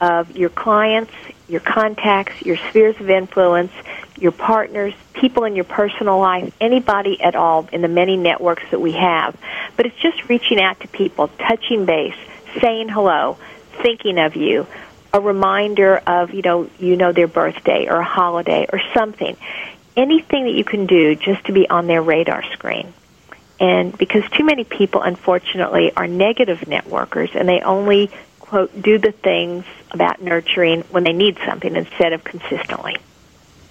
of 0.00 0.36
your 0.36 0.48
clients, 0.48 1.12
your 1.48 1.58
contacts, 1.58 2.40
your 2.42 2.56
spheres 2.56 2.94
of 3.00 3.10
influence, 3.10 3.72
your 4.16 4.30
partners, 4.30 4.94
people 5.12 5.42
in 5.42 5.56
your 5.56 5.64
personal 5.64 6.20
life, 6.20 6.54
anybody 6.60 7.20
at 7.20 7.34
all 7.34 7.68
in 7.72 7.82
the 7.82 7.88
many 7.88 8.16
networks 8.16 8.62
that 8.70 8.80
we 8.80 8.92
have. 8.92 9.36
But 9.76 9.86
it's 9.86 9.98
just 9.98 10.28
reaching 10.28 10.60
out 10.60 10.78
to 10.78 10.86
people, 10.86 11.26
touching 11.26 11.84
base, 11.84 12.14
saying 12.60 12.90
hello, 12.90 13.38
thinking 13.82 14.18
of 14.20 14.36
you, 14.36 14.68
a 15.12 15.20
reminder 15.20 15.96
of, 16.06 16.32
you 16.32 16.42
know, 16.42 16.70
you 16.78 16.94
know 16.94 17.10
their 17.10 17.26
birthday 17.26 17.88
or 17.88 17.96
a 17.96 18.04
holiday 18.04 18.66
or 18.72 18.80
something. 18.94 19.36
Anything 19.96 20.44
that 20.44 20.54
you 20.54 20.64
can 20.64 20.86
do 20.86 21.16
just 21.16 21.44
to 21.46 21.52
be 21.52 21.68
on 21.68 21.88
their 21.88 22.02
radar 22.02 22.44
screen. 22.52 22.94
And 23.62 23.96
because 23.96 24.28
too 24.30 24.44
many 24.44 24.64
people, 24.64 25.02
unfortunately, 25.02 25.92
are 25.96 26.08
negative 26.08 26.62
networkers 26.62 27.32
and 27.36 27.48
they 27.48 27.60
only, 27.60 28.10
quote, 28.40 28.82
do 28.82 28.98
the 28.98 29.12
things 29.12 29.64
about 29.92 30.20
nurturing 30.20 30.80
when 30.90 31.04
they 31.04 31.12
need 31.12 31.38
something 31.46 31.76
instead 31.76 32.12
of 32.12 32.24
consistently. 32.24 32.96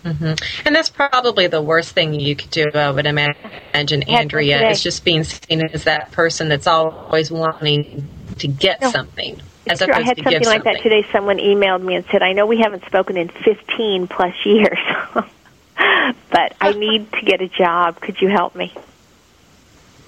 Mm-hmm. 0.06 0.66
And 0.66 0.74
that's 0.74 0.88
probably 0.88 1.48
the 1.48 1.62
worst 1.62 1.92
thing 1.92 2.18
you 2.18 2.38
could 2.38 2.52
do, 2.52 2.72
I 2.74 2.90
would 2.90 3.06
imagine, 3.06 4.04
Andrea, 4.04 4.70
is 4.70 4.82
just 4.82 5.04
being 5.04 5.26
seen 5.26 5.62
as 5.74 5.84
that 5.84 6.14
person 6.14 6.48
that's 6.48 6.68
always 6.68 7.30
wanting 7.30 8.08
to 8.38 8.48
get 8.48 8.80
no. 8.82 8.92
something. 8.92 9.42
As 9.68 9.80
true. 9.80 9.94
I 9.94 10.04
had 10.04 10.18
something 10.18 10.34
like 10.34 10.44
something. 10.44 10.74
that 10.74 10.82
today. 10.84 11.06
Someone 11.12 11.38
emailed 11.38 11.84
me 11.84 11.96
and 11.96 12.06
said, 12.10 12.24
I 12.24 12.32
know 12.32 12.46
we 12.46 12.60
haven't 12.60 12.86
spoken 12.86 13.18
in 13.18 13.28
15 13.28 14.08
plus 14.08 14.36
years, 14.46 14.80
but 16.32 16.56
I 16.62 16.72
need 16.78 17.12
to 17.12 17.22
get 17.26 17.42
a 17.42 17.50
job. 17.50 18.00
Could 18.00 18.22
you 18.22 18.30
help 18.30 18.56
me? 18.56 18.74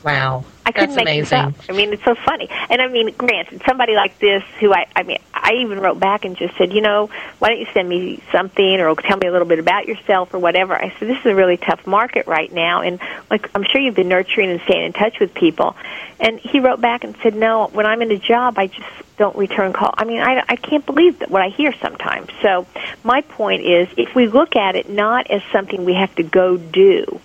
Wow. 0.04 0.44
I 0.66 0.72
couldn't 0.72 0.96
That's 0.96 1.06
make 1.06 1.06
amazing. 1.06 1.52
this 1.52 1.60
up. 1.60 1.70
I 1.70 1.74
mean, 1.74 1.94
it's 1.94 2.04
so 2.04 2.16
funny. 2.16 2.50
And 2.70 2.82
I 2.82 2.88
mean, 2.88 3.14
granted, 3.16 3.62
somebody 3.66 3.96
like 3.96 4.18
this 4.20 4.44
who 4.60 4.74
I, 4.74 4.88
I 4.96 5.04
mean, 5.04 5.18
I 5.34 5.56
even 5.62 5.80
wrote 5.80 6.00
back 6.00 6.26
and 6.26 6.38
just 6.38 6.58
said, 6.58 6.74
you 6.74 6.82
know, 6.82 7.10
why 7.40 7.50
don't 7.50 7.60
you 7.60 7.68
send 7.74 7.88
me 7.90 8.24
something 8.32 8.80
or 8.80 8.96
tell 8.96 9.18
me 9.18 9.28
a 9.28 9.32
little 9.32 9.48
bit 9.48 9.60
about 9.60 9.88
yourself 9.88 10.34
or 10.34 10.40
whatever. 10.40 10.74
I 10.74 10.94
said, 10.98 11.10
this 11.10 11.20
is 11.20 11.26
a 11.26 11.36
really 11.36 11.58
tough 11.58 11.86
market 11.86 12.28
right 12.28 12.52
now. 12.52 12.82
And 12.82 13.00
like, 13.30 13.50
I'm 13.56 13.64
sure 13.64 13.82
you've 13.82 13.96
been 13.96 14.08
nurturing 14.08 14.50
and 14.52 14.62
staying 14.62 14.86
in 14.86 14.94
touch 14.94 15.20
with 15.20 15.34
people. 15.34 15.76
And 16.20 16.40
he 16.40 16.60
wrote 16.60 16.80
back 16.80 17.04
and 17.04 17.16
said, 17.22 17.36
no, 17.36 17.68
when 17.68 17.86
I'm 17.86 18.02
in 18.02 18.12
a 18.12 18.18
job, 18.20 18.58
I 18.58 18.68
just 18.68 18.88
don't 19.18 19.36
return 19.36 19.74
call. 19.74 19.94
I 19.98 20.06
mean, 20.06 20.22
I, 20.22 20.44
I 20.48 20.56
can't 20.56 20.86
believe 20.86 21.20
that 21.20 21.30
what 21.30 21.42
I 21.42 21.50
hear 21.50 21.74
sometimes. 21.82 22.30
So 22.42 22.66
my 23.04 23.22
point 23.22 23.64
is, 23.64 23.90
if 23.98 24.16
we 24.16 24.28
look 24.28 24.56
at 24.56 24.76
it 24.76 24.90
not 24.90 25.30
as 25.30 25.42
something 25.52 25.86
we 25.86 25.94
have 25.94 26.14
to 26.16 26.24
go 26.24 26.58
do, 26.58 27.20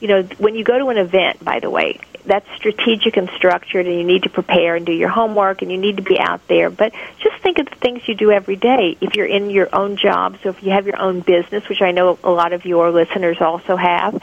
you 0.00 0.08
know, 0.08 0.22
when 0.38 0.54
you 0.54 0.64
go 0.64 0.78
to 0.78 0.88
an 0.88 0.98
event, 0.98 1.44
by 1.44 1.60
the 1.60 1.70
way, 1.70 1.98
that's 2.24 2.46
strategic 2.56 3.16
and 3.16 3.28
structured, 3.30 3.86
and 3.86 3.96
you 3.96 4.04
need 4.04 4.24
to 4.24 4.28
prepare 4.28 4.76
and 4.76 4.84
do 4.84 4.92
your 4.92 5.08
homework, 5.08 5.62
and 5.62 5.72
you 5.72 5.78
need 5.78 5.96
to 5.96 6.02
be 6.02 6.18
out 6.18 6.46
there. 6.46 6.70
But 6.70 6.92
just 7.18 7.36
think 7.42 7.58
of 7.58 7.66
the 7.66 7.76
things 7.76 8.06
you 8.06 8.14
do 8.14 8.30
every 8.30 8.56
day. 8.56 8.96
If 9.00 9.14
you're 9.14 9.26
in 9.26 9.50
your 9.50 9.74
own 9.74 9.96
job, 9.96 10.36
so 10.42 10.50
if 10.50 10.62
you 10.62 10.70
have 10.72 10.86
your 10.86 11.00
own 11.00 11.20
business, 11.20 11.68
which 11.68 11.82
I 11.82 11.92
know 11.92 12.18
a 12.22 12.30
lot 12.30 12.52
of 12.52 12.64
your 12.64 12.90
listeners 12.90 13.38
also 13.40 13.76
have, 13.76 14.22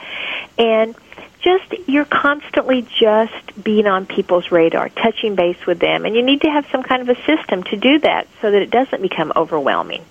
and 0.56 0.94
just 1.40 1.88
you're 1.88 2.04
constantly 2.04 2.82
just 2.82 3.62
being 3.62 3.86
on 3.86 4.06
people's 4.06 4.50
radar, 4.50 4.88
touching 4.88 5.34
base 5.34 5.64
with 5.66 5.78
them, 5.78 6.04
and 6.04 6.14
you 6.14 6.22
need 6.22 6.40
to 6.42 6.50
have 6.50 6.66
some 6.72 6.82
kind 6.82 7.02
of 7.02 7.08
a 7.08 7.20
system 7.24 7.62
to 7.64 7.76
do 7.76 7.98
that 8.00 8.26
so 8.40 8.50
that 8.50 8.62
it 8.62 8.70
doesn't 8.70 9.02
become 9.02 9.32
overwhelming. 9.36 10.04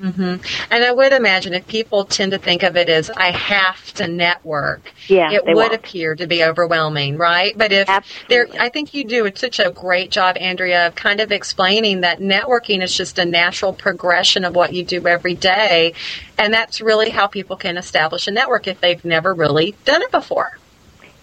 Mm-hmm. 0.00 0.42
And 0.70 0.84
I 0.84 0.92
would 0.92 1.12
imagine 1.12 1.52
if 1.52 1.66
people 1.66 2.06
tend 2.06 2.32
to 2.32 2.38
think 2.38 2.62
of 2.62 2.76
it 2.76 2.88
as 2.88 3.10
I 3.10 3.30
have 3.32 3.92
to 3.94 4.08
network, 4.08 4.92
yeah, 5.08 5.30
it 5.30 5.44
would 5.44 5.56
won't. 5.56 5.74
appear 5.74 6.14
to 6.14 6.26
be 6.26 6.42
overwhelming, 6.42 7.18
right? 7.18 7.56
But 7.56 7.70
if 7.72 7.88
there, 8.28 8.46
I 8.58 8.70
think 8.70 8.94
you 8.94 9.04
do 9.04 9.30
such 9.34 9.60
a 9.60 9.70
great 9.70 10.10
job, 10.10 10.38
Andrea, 10.38 10.86
of 10.86 10.94
kind 10.94 11.20
of 11.20 11.32
explaining 11.32 12.00
that 12.00 12.18
networking 12.18 12.82
is 12.82 12.96
just 12.96 13.18
a 13.18 13.26
natural 13.26 13.74
progression 13.74 14.44
of 14.44 14.54
what 14.54 14.72
you 14.72 14.84
do 14.84 15.06
every 15.06 15.34
day, 15.34 15.92
and 16.38 16.54
that's 16.54 16.80
really 16.80 17.10
how 17.10 17.26
people 17.26 17.56
can 17.56 17.76
establish 17.76 18.26
a 18.26 18.30
network 18.30 18.66
if 18.66 18.80
they've 18.80 19.04
never 19.04 19.34
really 19.34 19.74
done 19.84 20.00
it 20.00 20.10
before. 20.10 20.59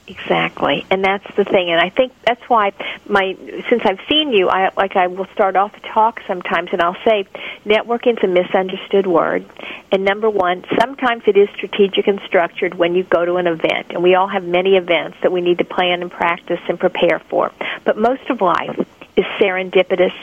Exactly, 0.09 0.85
and 0.89 1.03
that's 1.03 1.35
the 1.35 1.43
thing, 1.43 1.69
and 1.69 1.81
I 1.81 1.89
think 1.89 2.13
that's 2.25 2.41
why 2.47 2.71
my 3.09 3.35
since 3.69 3.81
I've 3.83 3.99
seen 4.07 4.31
you, 4.31 4.47
I 4.47 4.71
like 4.77 4.95
I 4.95 5.07
will 5.07 5.27
start 5.33 5.57
off 5.57 5.75
a 5.75 5.81
talk 5.81 6.21
sometimes, 6.25 6.69
and 6.71 6.81
I'll 6.81 6.95
say 7.03 7.27
networking 7.65 8.17
is 8.17 8.23
a 8.23 8.27
misunderstood 8.27 9.05
word. 9.05 9.45
And 9.91 10.05
number 10.05 10.29
one, 10.29 10.63
sometimes 10.79 11.23
it 11.27 11.35
is 11.35 11.49
strategic 11.55 12.07
and 12.07 12.21
structured 12.25 12.75
when 12.75 12.95
you 12.95 13.03
go 13.03 13.25
to 13.25 13.35
an 13.35 13.47
event, 13.47 13.87
and 13.89 14.01
we 14.01 14.15
all 14.15 14.27
have 14.27 14.45
many 14.45 14.77
events 14.77 15.17
that 15.23 15.31
we 15.33 15.41
need 15.41 15.57
to 15.57 15.65
plan 15.65 16.01
and 16.01 16.09
practice 16.09 16.61
and 16.69 16.79
prepare 16.79 17.19
for. 17.19 17.51
But 17.83 17.97
most 17.97 18.29
of 18.29 18.39
life 18.39 18.79
is 19.17 19.25
serendipitous 19.39 20.13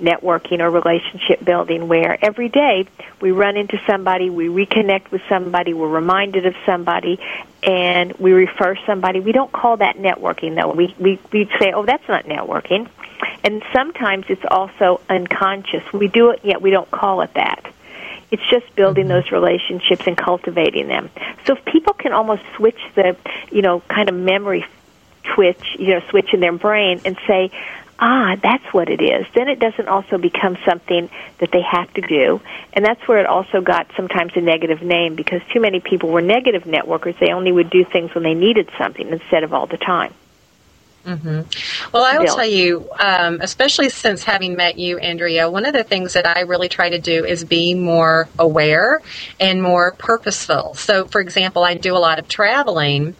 networking 0.00 0.60
or 0.60 0.70
relationship 0.70 1.44
building 1.44 1.88
where 1.88 2.16
every 2.24 2.48
day 2.48 2.86
we 3.20 3.32
run 3.32 3.56
into 3.56 3.80
somebody, 3.86 4.30
we 4.30 4.46
reconnect 4.46 5.10
with 5.10 5.22
somebody, 5.28 5.74
we're 5.74 5.88
reminded 5.88 6.46
of 6.46 6.54
somebody, 6.64 7.18
and 7.62 8.12
we 8.14 8.32
refer 8.32 8.76
somebody. 8.86 9.20
We 9.20 9.32
don't 9.32 9.52
call 9.52 9.78
that 9.78 9.96
networking 9.96 10.54
though. 10.54 10.72
We 10.72 10.94
we 10.98 11.18
we 11.32 11.50
say, 11.58 11.72
"Oh, 11.72 11.84
that's 11.84 12.06
not 12.08 12.24
networking." 12.24 12.88
And 13.42 13.62
sometimes 13.72 14.26
it's 14.28 14.44
also 14.48 15.00
unconscious. 15.08 15.82
We 15.92 16.08
do 16.08 16.30
it 16.30 16.40
yet 16.44 16.62
we 16.62 16.70
don't 16.70 16.90
call 16.90 17.20
it 17.22 17.34
that. 17.34 17.72
It's 18.30 18.42
just 18.50 18.74
building 18.74 19.06
mm-hmm. 19.06 19.14
those 19.14 19.32
relationships 19.32 20.06
and 20.06 20.16
cultivating 20.16 20.88
them. 20.88 21.10
So 21.46 21.56
if 21.56 21.64
people 21.64 21.94
can 21.94 22.12
almost 22.12 22.42
switch 22.56 22.80
the, 22.94 23.16
you 23.50 23.62
know, 23.62 23.80
kind 23.88 24.08
of 24.08 24.14
memory 24.14 24.66
twitch, 25.22 25.76
you 25.78 25.88
know, 25.88 26.00
switch 26.10 26.32
in 26.32 26.40
their 26.40 26.52
brain 26.52 27.00
and 27.04 27.16
say, 27.26 27.50
ah, 27.98 28.36
that's 28.42 28.64
what 28.72 28.88
it 28.88 29.00
is. 29.00 29.26
Then 29.34 29.48
it 29.48 29.58
doesn't 29.58 29.88
also 29.88 30.18
become 30.18 30.56
something 30.64 31.08
that 31.38 31.50
they 31.52 31.62
have 31.62 31.92
to 31.94 32.00
do. 32.00 32.40
And 32.72 32.84
that's 32.84 33.06
where 33.06 33.18
it 33.18 33.26
also 33.26 33.60
got 33.60 33.88
sometimes 33.96 34.32
a 34.36 34.40
negative 34.40 34.82
name 34.82 35.14
because 35.14 35.40
too 35.52 35.60
many 35.60 35.80
people 35.80 36.10
were 36.10 36.22
negative 36.22 36.64
networkers. 36.64 37.18
They 37.18 37.32
only 37.32 37.52
would 37.52 37.70
do 37.70 37.84
things 37.84 38.14
when 38.14 38.24
they 38.24 38.34
needed 38.34 38.68
something 38.78 39.08
instead 39.08 39.44
of 39.44 39.52
all 39.52 39.66
the 39.66 39.78
time. 39.78 40.12
Mm-hmm. 41.04 41.90
Well, 41.92 42.02
I 42.02 42.18
will 42.18 42.34
tell 42.34 42.46
you, 42.46 42.88
um, 42.98 43.40
especially 43.42 43.90
since 43.90 44.24
having 44.24 44.56
met 44.56 44.78
you, 44.78 44.98
Andrea, 44.98 45.50
one 45.50 45.66
of 45.66 45.74
the 45.74 45.84
things 45.84 46.14
that 46.14 46.26
I 46.26 46.40
really 46.40 46.70
try 46.70 46.88
to 46.88 46.98
do 46.98 47.26
is 47.26 47.44
be 47.44 47.74
more 47.74 48.28
aware 48.38 49.02
and 49.38 49.62
more 49.62 49.92
purposeful. 49.92 50.74
So, 50.74 51.04
for 51.04 51.20
example, 51.20 51.62
I 51.62 51.74
do 51.74 51.94
a 51.94 51.98
lot 51.98 52.18
of 52.18 52.26
traveling, 52.26 53.14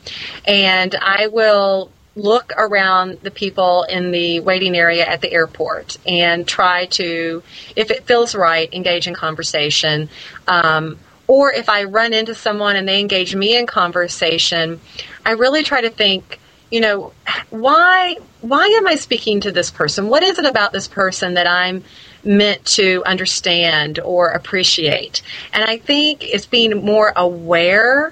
and 0.47 0.95
I 0.95 1.27
will 1.27 1.91
look 2.17 2.53
around 2.57 3.19
the 3.23 3.31
people 3.31 3.83
in 3.85 4.13
the 4.13 4.41
waiting 4.41 4.77
area 4.77 5.05
at 5.05 5.21
the 5.21 5.33
airport 5.33 5.99
and 6.07 6.47
try 6.47 6.87
to, 6.87 7.43
if 7.75 7.91
it 7.91 8.05
feels 8.07 8.35
right, 8.35 8.73
engage 8.73 9.09
in 9.09 9.15
conversation. 9.15 10.09
Um, 10.47 10.99
or 11.27 11.53
if 11.53 11.69
I 11.69 11.85
run 11.85 12.13
into 12.13 12.35
someone 12.35 12.77
and 12.77 12.87
they 12.87 13.01
engage 13.01 13.35
me 13.35 13.57
in 13.57 13.67
conversation, 13.67 14.81
I 15.25 15.33
really 15.33 15.63
try 15.63 15.81
to 15.81 15.91
think, 15.91 16.39
you 16.71 16.81
know, 16.81 17.13
why 17.51 18.17
why 18.41 18.67
am 18.67 18.87
I 18.87 18.97
speaking 18.97 19.41
to 19.41 19.53
this 19.53 19.71
person? 19.71 20.09
What 20.09 20.23
is 20.23 20.39
it 20.39 20.45
about 20.45 20.73
this 20.73 20.87
person 20.87 21.35
that 21.35 21.47
I'm 21.47 21.83
meant 22.25 22.65
to 22.67 23.03
understand 23.07 23.99
or 24.01 24.29
appreciate? 24.29 25.23
And 25.53 25.65
I 25.65 25.79
think 25.79 26.23
it's 26.23 26.47
being 26.47 26.85
more 26.85 27.13
aware 27.17 28.09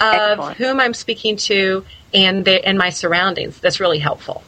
of 0.00 0.14
Excellent. 0.30 0.56
whom 0.56 0.80
I'm 0.80 0.94
speaking 0.94 1.36
to 1.36 1.84
and 2.14 2.44
the, 2.44 2.64
and 2.66 2.78
my 2.78 2.90
surroundings. 2.90 3.58
That's 3.58 3.80
really 3.80 3.98
helpful. 3.98 4.42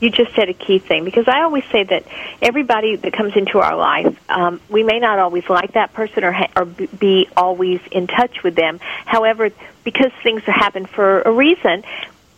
You 0.00 0.10
just 0.10 0.34
said 0.34 0.48
a 0.48 0.54
key 0.54 0.78
thing 0.78 1.04
because 1.04 1.26
I 1.26 1.42
always 1.42 1.64
say 1.72 1.82
that 1.82 2.04
everybody 2.40 2.96
that 2.96 3.12
comes 3.12 3.36
into 3.36 3.58
our 3.58 3.76
life, 3.76 4.16
um, 4.28 4.60
we 4.68 4.84
may 4.84 5.00
not 5.00 5.18
always 5.18 5.48
like 5.48 5.72
that 5.72 5.92
person 5.92 6.22
or 6.22 6.30
ha- 6.30 6.50
or 6.54 6.66
be 6.66 7.28
always 7.36 7.80
in 7.90 8.06
touch 8.06 8.44
with 8.44 8.54
them. 8.54 8.78
However, 9.06 9.50
because 9.82 10.12
things 10.22 10.42
happen 10.42 10.86
for 10.86 11.22
a 11.22 11.32
reason, 11.32 11.82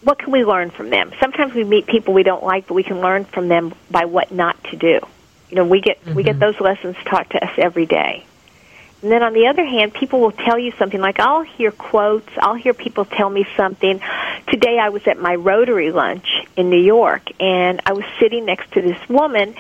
what 0.03 0.19
can 0.19 0.33
we 0.33 0.45
learn 0.45 0.71
from 0.71 0.89
them? 0.89 1.13
Sometimes 1.21 1.53
we 1.53 1.65
meet 1.65 1.87
people 1.87 2.15
we 2.15 2.23
don't 2.23 2.43
like, 2.43 2.67
but 2.67 2.75
we 2.75 2.83
can 2.83 3.01
learn 3.01 3.25
from 3.27 3.49
them 3.49 3.75
by 3.91 4.07
what 4.07 4.33
not 4.33 4.63
to 4.65 4.77
do. 4.77 5.01
You 5.51 5.57
know, 5.57 5.65
we 5.65 5.83
get 5.83 5.99
we 6.15 6.23
get 6.23 6.39
those 6.39 6.59
lessons 6.61 6.97
taught 7.05 7.29
to 7.31 7.45
us 7.45 7.53
every 7.59 7.85
day. 7.85 8.25
And 9.03 9.11
then 9.11 9.23
on 9.23 9.33
the 9.33 9.47
other 9.47 9.65
hand, 9.65 9.95
people 9.95 10.21
will 10.21 10.33
tell 10.33 10.59
you 10.59 10.73
something 10.73 11.01
like 11.01 11.21
I'll 11.21 11.43
hear 11.43 11.71
quotes, 11.71 12.29
I'll 12.39 12.55
hear 12.55 12.75
people 12.75 13.07
tell 13.07 13.31
me 13.31 13.47
something. 13.57 14.01
Today 14.51 14.81
I 14.81 14.89
was 14.89 15.07
at 15.07 15.19
my 15.19 15.37
Rotary 15.37 15.93
lunch 15.93 16.27
in 16.57 16.71
New 16.71 16.81
York 16.81 17.23
and 17.41 17.81
I 17.87 17.93
was 17.93 18.05
sitting 18.19 18.45
next 18.45 18.73
to 18.73 18.83
this 18.83 18.99
woman 19.09 19.55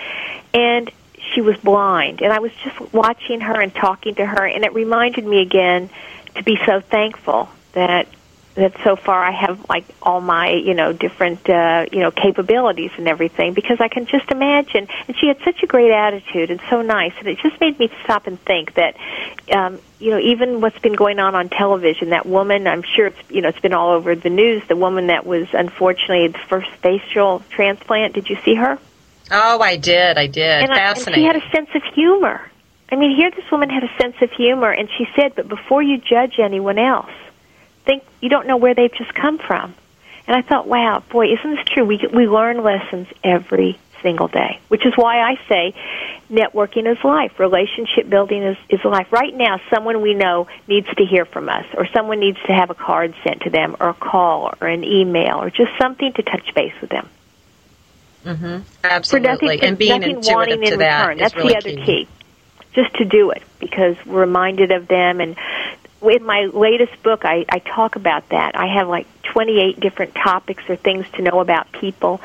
and 0.52 0.90
she 1.32 1.40
was 1.40 1.56
blind. 1.58 2.22
And 2.22 2.32
I 2.32 2.40
was 2.40 2.50
just 2.64 2.92
watching 2.92 3.40
her 3.40 3.60
and 3.60 3.72
talking 3.72 4.16
to 4.16 4.26
her 4.26 4.44
and 4.44 4.64
it 4.64 4.74
reminded 4.74 5.24
me 5.24 5.42
again 5.42 5.90
to 6.34 6.42
be 6.42 6.58
so 6.66 6.80
thankful 6.80 7.48
that 7.72 8.08
that 8.60 8.76
so 8.84 8.94
far 8.96 9.22
I 9.24 9.30
have 9.32 9.68
like 9.68 9.84
all 10.02 10.20
my 10.20 10.50
you 10.50 10.74
know 10.74 10.92
different 10.92 11.48
uh, 11.48 11.86
you 11.90 12.00
know 12.00 12.10
capabilities 12.10 12.90
and 12.96 13.08
everything 13.08 13.54
because 13.54 13.80
I 13.80 13.88
can 13.88 14.06
just 14.06 14.30
imagine. 14.30 14.86
And 15.08 15.16
she 15.16 15.26
had 15.26 15.38
such 15.44 15.62
a 15.62 15.66
great 15.66 15.90
attitude 15.90 16.50
and 16.50 16.60
so 16.70 16.82
nice, 16.82 17.12
and 17.18 17.28
it 17.28 17.38
just 17.38 17.60
made 17.60 17.78
me 17.78 17.90
stop 18.04 18.26
and 18.26 18.40
think 18.42 18.74
that 18.74 18.96
um, 19.52 19.80
you 19.98 20.10
know 20.10 20.18
even 20.18 20.60
what's 20.60 20.78
been 20.78 20.94
going 20.94 21.18
on 21.18 21.34
on 21.34 21.48
television. 21.48 22.10
That 22.10 22.26
woman, 22.26 22.66
I'm 22.66 22.82
sure 22.82 23.06
it's 23.06 23.18
you 23.30 23.40
know 23.40 23.48
it's 23.48 23.60
been 23.60 23.72
all 23.74 23.90
over 23.90 24.14
the 24.14 24.30
news. 24.30 24.62
The 24.68 24.76
woman 24.76 25.08
that 25.08 25.26
was 25.26 25.48
unfortunately 25.52 26.28
the 26.28 26.46
first 26.48 26.70
facial 26.82 27.42
transplant. 27.50 28.14
Did 28.14 28.28
you 28.28 28.36
see 28.44 28.54
her? 28.54 28.78
Oh, 29.30 29.60
I 29.60 29.76
did. 29.76 30.18
I 30.18 30.26
did. 30.26 30.62
And, 30.62 30.72
I, 30.72 30.78
and 30.78 30.96
Fascinating. 30.96 31.22
she 31.22 31.26
had 31.26 31.36
a 31.36 31.50
sense 31.50 31.70
of 31.74 31.82
humor. 31.94 32.50
I 32.92 32.96
mean, 32.96 33.16
here 33.16 33.30
this 33.30 33.48
woman 33.52 33.70
had 33.70 33.84
a 33.84 33.96
sense 34.00 34.16
of 34.20 34.32
humor, 34.32 34.70
and 34.70 34.88
she 34.98 35.06
said, 35.14 35.34
"But 35.36 35.48
before 35.48 35.82
you 35.82 35.98
judge 35.98 36.38
anyone 36.38 36.78
else, 36.78 37.10
think 37.84 38.04
you 38.20 38.28
don't 38.28 38.46
know 38.46 38.56
where 38.56 38.74
they've 38.74 38.94
just 38.94 39.14
come 39.14 39.38
from." 39.38 39.74
And 40.26 40.36
I 40.36 40.42
thought, 40.42 40.66
"Wow, 40.66 41.02
boy, 41.08 41.26
isn't 41.32 41.50
this 41.56 41.64
true? 41.66 41.84
We 41.84 41.98
we 42.12 42.28
learn 42.28 42.62
lessons 42.62 43.08
every 43.24 43.78
single 44.02 44.28
day, 44.28 44.58
which 44.68 44.86
is 44.86 44.94
why 44.96 45.20
I 45.20 45.38
say 45.48 45.74
networking 46.30 46.90
is 46.90 47.02
life, 47.04 47.38
relationship 47.38 48.08
building 48.08 48.42
is 48.42 48.56
is 48.68 48.84
life. 48.84 49.12
Right 49.12 49.34
now, 49.34 49.60
someone 49.68 50.00
we 50.00 50.14
know 50.14 50.46
needs 50.68 50.86
to 50.96 51.04
hear 51.04 51.24
from 51.24 51.48
us, 51.48 51.66
or 51.76 51.86
someone 51.88 52.20
needs 52.20 52.38
to 52.46 52.52
have 52.52 52.70
a 52.70 52.74
card 52.74 53.14
sent 53.24 53.42
to 53.42 53.50
them, 53.50 53.76
or 53.80 53.90
a 53.90 53.94
call, 53.94 54.54
or 54.60 54.68
an 54.68 54.84
email, 54.84 55.42
or 55.42 55.50
just 55.50 55.72
something 55.80 56.12
to 56.14 56.22
touch 56.22 56.54
base 56.54 56.74
with 56.80 56.90
them." 56.90 57.08
hmm 58.22 58.58
for 58.58 58.62
Absolutely. 58.84 59.28
nothing, 59.28 59.64
and 59.64 59.78
being 59.78 60.00
nothing 60.00 60.16
intuitive 60.16 60.34
wanting 60.36 60.60
to 60.62 60.72
in 60.74 60.78
that 60.80 61.00
return. 61.00 61.16
is 61.16 61.22
That's 61.22 61.36
really 61.36 61.52
the 61.52 61.58
other 61.58 61.86
key. 61.86 62.08
Just 62.72 62.94
to 62.94 63.04
do 63.04 63.30
it 63.30 63.42
because 63.58 63.96
we're 64.06 64.20
reminded 64.20 64.70
of 64.70 64.86
them. 64.86 65.20
And 65.20 65.36
in 66.02 66.24
my 66.24 66.46
latest 66.46 67.02
book, 67.02 67.24
I, 67.24 67.44
I 67.48 67.58
talk 67.58 67.96
about 67.96 68.28
that. 68.30 68.56
I 68.56 68.66
have 68.66 68.88
like 68.88 69.06
28 69.22 69.78
different 69.80 70.14
topics 70.14 70.62
or 70.68 70.76
things 70.76 71.06
to 71.14 71.22
know 71.22 71.40
about 71.40 71.70
people 71.72 72.20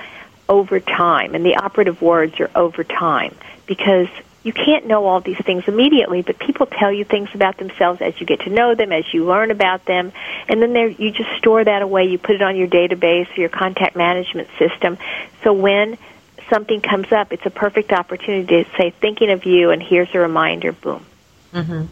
over 0.48 0.80
time. 0.80 1.36
And 1.36 1.46
the 1.46 1.58
operative 1.58 2.02
words 2.02 2.40
are 2.40 2.50
over 2.56 2.84
time 2.84 3.36
because 3.66 4.08
you 4.44 4.54
can't 4.54 4.86
know 4.86 5.08
all 5.08 5.22
these 5.22 5.40
things 5.40 5.64
immediately, 5.68 6.22
but 6.22 6.38
people 6.38 6.68
tell 6.68 6.92
you 6.92 7.04
things 7.04 7.30
about 7.34 7.58
themselves 7.58 8.00
as 8.00 8.20
you 8.20 8.28
get 8.28 8.42
to 8.42 8.52
know 8.52 8.76
them, 8.76 8.92
as 8.92 9.12
you 9.12 9.26
learn 9.26 9.50
about 9.50 9.86
them, 9.86 10.14
and 10.48 10.62
then 10.62 10.72
there 10.74 10.88
you 10.88 11.10
just 11.10 11.32
store 11.40 11.64
that 11.64 11.82
away. 11.82 12.06
You 12.06 12.20
put 12.20 12.36
it 12.36 12.44
on 12.44 12.56
your 12.56 12.68
database 12.68 13.28
or 13.36 13.42
your 13.42 13.50
contact 13.50 13.96
management 13.96 14.48
system. 14.60 15.00
So 15.44 15.52
when 15.52 15.98
something 16.48 16.80
comes 16.82 17.12
up, 17.12 17.34
it's 17.34 17.46
a 17.48 17.50
perfect 17.50 17.92
opportunity 17.92 18.64
to 18.64 18.70
say, 18.78 18.92
"Thinking 18.92 19.32
of 19.32 19.46
you," 19.46 19.72
and 19.72 19.82
here's 19.82 20.14
a 20.14 20.20
reminder. 20.20 20.74
Boom. 20.74 21.04
hmm 21.52 21.86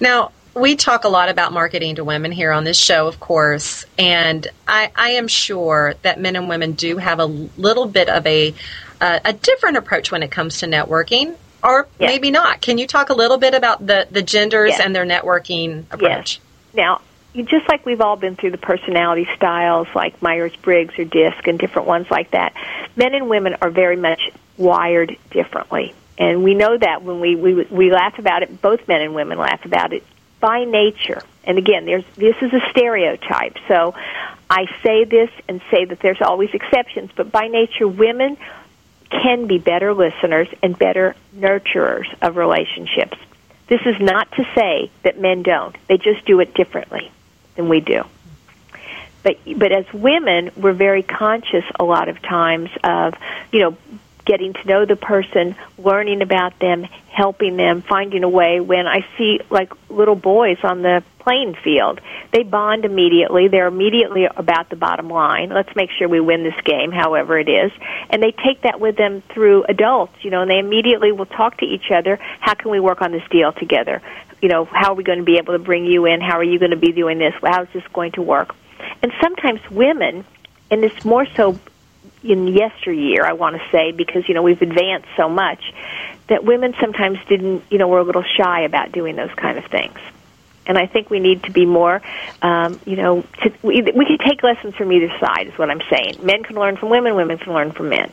Now, 0.00 0.32
we 0.54 0.76
talk 0.76 1.04
a 1.04 1.08
lot 1.08 1.28
about 1.28 1.52
marketing 1.52 1.96
to 1.96 2.04
women 2.04 2.32
here 2.32 2.52
on 2.52 2.64
this 2.64 2.78
show, 2.78 3.06
of 3.06 3.18
course, 3.18 3.84
and 3.98 4.46
I, 4.68 4.90
I 4.94 5.10
am 5.12 5.28
sure 5.28 5.94
that 6.02 6.20
men 6.20 6.36
and 6.36 6.48
women 6.48 6.72
do 6.72 6.98
have 6.98 7.18
a 7.20 7.24
little 7.24 7.86
bit 7.86 8.08
of 8.08 8.26
a 8.26 8.54
uh, 9.00 9.18
a 9.24 9.32
different 9.32 9.78
approach 9.78 10.12
when 10.12 10.22
it 10.22 10.30
comes 10.30 10.58
to 10.60 10.66
networking, 10.66 11.34
or 11.62 11.88
Yes. 11.98 12.08
maybe 12.08 12.30
not. 12.30 12.60
Can 12.60 12.78
you 12.78 12.86
talk 12.86 13.08
a 13.10 13.14
little 13.14 13.38
bit 13.38 13.54
about 13.54 13.84
the 13.86 14.06
the 14.10 14.22
genders 14.22 14.70
Yes. 14.70 14.80
and 14.80 14.94
their 14.94 15.06
networking 15.06 15.84
approach? 15.90 16.40
Now, 16.74 17.00
just 17.34 17.68
like 17.68 17.86
we've 17.86 18.00
all 18.00 18.16
been 18.16 18.36
through 18.36 18.50
the 18.50 18.58
personality 18.58 19.26
styles 19.36 19.88
like 19.94 20.20
Myers 20.20 20.54
Briggs 20.56 20.98
or 20.98 21.04
DISC 21.04 21.46
and 21.46 21.58
different 21.58 21.88
ones 21.88 22.10
like 22.10 22.32
that, 22.32 22.54
men 22.94 23.14
and 23.14 23.28
women 23.28 23.56
are 23.62 23.70
very 23.70 23.96
much 23.96 24.30
wired 24.58 25.16
differently. 25.30 25.94
And 26.18 26.44
we 26.44 26.54
know 26.54 26.76
that 26.76 27.02
when 27.02 27.20
we, 27.20 27.34
we, 27.36 27.64
we 27.64 27.90
laugh 27.90 28.18
about 28.18 28.42
it, 28.42 28.60
both 28.60 28.86
men 28.86 29.00
and 29.00 29.14
women 29.14 29.38
laugh 29.38 29.64
about 29.64 29.94
it 29.94 30.04
by 30.42 30.64
nature. 30.64 31.22
And 31.44 31.56
again, 31.56 31.86
there's, 31.86 32.04
this 32.16 32.36
is 32.42 32.52
a 32.52 32.60
stereotype. 32.70 33.56
So 33.68 33.94
I 34.50 34.66
say 34.82 35.04
this 35.04 35.30
and 35.48 35.62
say 35.70 35.86
that 35.86 36.00
there's 36.00 36.20
always 36.20 36.50
exceptions, 36.52 37.10
but 37.16 37.32
by 37.32 37.48
nature, 37.48 37.88
women 37.88 38.36
can 39.08 39.46
be 39.46 39.58
better 39.58 39.94
listeners 39.94 40.48
and 40.62 40.78
better 40.78 41.14
nurturers 41.34 42.12
of 42.20 42.36
relationships. 42.36 43.16
This 43.68 43.80
is 43.86 43.98
not 44.00 44.30
to 44.32 44.44
say 44.54 44.90
that 45.04 45.18
men 45.18 45.42
don't. 45.42 45.74
They 45.86 45.96
just 45.96 46.26
do 46.26 46.40
it 46.40 46.52
differently 46.52 47.10
than 47.54 47.68
we 47.68 47.80
do. 47.80 48.04
But 49.22 49.38
but 49.56 49.70
as 49.70 49.86
women, 49.92 50.50
we're 50.56 50.72
very 50.72 51.02
conscious 51.02 51.64
a 51.78 51.84
lot 51.84 52.08
of 52.08 52.20
times 52.20 52.70
of, 52.82 53.14
you 53.52 53.60
know, 53.60 53.76
getting 54.24 54.52
to 54.52 54.64
know 54.66 54.84
the 54.84 54.96
person, 54.96 55.56
learning 55.78 56.22
about 56.22 56.58
them, 56.58 56.84
helping 57.08 57.56
them, 57.56 57.82
finding 57.82 58.24
a 58.24 58.28
way. 58.28 58.60
When 58.60 58.86
I 58.86 59.06
see 59.18 59.40
like 59.50 59.72
little 59.90 60.14
boys 60.14 60.58
on 60.62 60.82
the 60.82 61.02
playing 61.18 61.54
field, 61.54 62.00
they 62.32 62.42
bond 62.42 62.84
immediately. 62.84 63.48
They're 63.48 63.68
immediately 63.68 64.24
about 64.24 64.70
the 64.70 64.76
bottom 64.76 65.08
line. 65.08 65.50
Let's 65.50 65.74
make 65.76 65.90
sure 65.90 66.08
we 66.08 66.20
win 66.20 66.42
this 66.42 66.60
game, 66.64 66.90
however 66.90 67.38
it 67.38 67.48
is. 67.48 67.70
And 68.10 68.22
they 68.22 68.32
take 68.32 68.62
that 68.62 68.80
with 68.80 68.96
them 68.96 69.22
through 69.32 69.64
adults, 69.64 70.14
you 70.22 70.30
know, 70.30 70.42
and 70.42 70.50
they 70.50 70.58
immediately 70.58 71.12
will 71.12 71.26
talk 71.26 71.58
to 71.58 71.66
each 71.66 71.90
other. 71.90 72.18
How 72.40 72.54
can 72.54 72.70
we 72.70 72.80
work 72.80 73.02
on 73.02 73.12
this 73.12 73.26
deal 73.30 73.52
together? 73.52 74.02
You 74.40 74.48
know, 74.48 74.64
how 74.64 74.92
are 74.92 74.94
we 74.94 75.04
going 75.04 75.18
to 75.18 75.24
be 75.24 75.36
able 75.36 75.52
to 75.52 75.62
bring 75.62 75.84
you 75.84 76.06
in? 76.06 76.20
How 76.20 76.38
are 76.38 76.44
you 76.44 76.58
going 76.58 76.72
to 76.72 76.76
be 76.76 76.92
doing 76.92 77.18
this? 77.18 77.34
How 77.42 77.62
is 77.62 77.68
this 77.72 77.84
going 77.92 78.12
to 78.12 78.22
work? 78.22 78.54
And 79.02 79.12
sometimes 79.20 79.60
women, 79.70 80.24
and 80.70 80.82
it's 80.82 81.04
more 81.04 81.26
so 81.36 81.58
in 82.22 82.48
yesteryear, 82.48 83.24
I 83.24 83.32
want 83.32 83.56
to 83.56 83.62
say, 83.70 83.92
because 83.92 84.28
you 84.28 84.34
know 84.34 84.42
we've 84.42 84.62
advanced 84.62 85.08
so 85.16 85.28
much, 85.28 85.62
that 86.28 86.44
women 86.44 86.74
sometimes 86.80 87.18
didn't, 87.28 87.64
you 87.70 87.78
know, 87.78 87.88
were 87.88 87.98
a 87.98 88.04
little 88.04 88.24
shy 88.36 88.62
about 88.62 88.92
doing 88.92 89.16
those 89.16 89.34
kind 89.36 89.58
of 89.58 89.64
things. 89.66 89.98
And 90.64 90.78
I 90.78 90.86
think 90.86 91.10
we 91.10 91.18
need 91.18 91.42
to 91.44 91.50
be 91.50 91.66
more, 91.66 92.00
um, 92.40 92.80
you 92.86 92.96
know, 92.96 93.22
to, 93.42 93.52
we, 93.62 93.82
we 93.82 94.06
can 94.06 94.18
take 94.18 94.42
lessons 94.42 94.76
from 94.76 94.92
either 94.92 95.12
side, 95.18 95.48
is 95.48 95.58
what 95.58 95.70
I'm 95.70 95.82
saying. 95.90 96.24
Men 96.24 96.44
can 96.44 96.56
learn 96.56 96.76
from 96.76 96.90
women, 96.90 97.16
women 97.16 97.38
can 97.38 97.52
learn 97.52 97.72
from 97.72 97.88
men. 97.88 98.12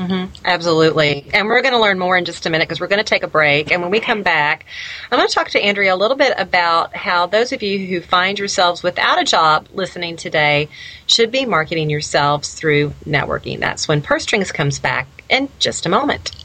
Hmm 0.00 0.24
Absolutely. 0.46 1.26
And 1.34 1.46
we're 1.46 1.60
going 1.60 1.74
to 1.74 1.80
learn 1.80 1.98
more 1.98 2.16
in 2.16 2.24
just 2.24 2.46
a 2.46 2.50
minute 2.50 2.66
because 2.66 2.80
we're 2.80 2.86
going 2.86 3.04
to 3.04 3.04
take 3.04 3.22
a 3.22 3.28
break. 3.28 3.70
And 3.70 3.82
when 3.82 3.90
we 3.90 4.00
come 4.00 4.22
back, 4.22 4.64
I'm 5.10 5.18
going 5.18 5.28
to 5.28 5.34
talk 5.34 5.50
to 5.50 5.60
Andrea 5.60 5.94
a 5.94 5.96
little 5.96 6.16
bit 6.16 6.32
about 6.38 6.96
how 6.96 7.26
those 7.26 7.52
of 7.52 7.62
you 7.62 7.86
who 7.86 8.00
find 8.00 8.38
yourselves 8.38 8.82
without 8.82 9.20
a 9.20 9.24
job 9.24 9.68
listening 9.74 10.16
today 10.16 10.68
should 11.06 11.30
be 11.30 11.44
marketing 11.44 11.90
yourselves 11.90 12.54
through 12.54 12.94
networking. 13.04 13.60
That's 13.60 13.88
when 13.88 14.00
Purse 14.00 14.22
Strings 14.22 14.52
comes 14.52 14.78
back 14.78 15.06
in 15.28 15.50
just 15.58 15.84
a 15.84 15.90
moment. 15.90 16.44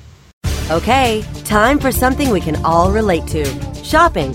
Okay, 0.69 1.23
time 1.45 1.79
for 1.79 1.91
something 1.91 2.31
we 2.31 2.41
can 2.41 2.57
all 2.65 2.91
relate 2.91 3.25
to 3.27 3.45
shopping. 3.85 4.33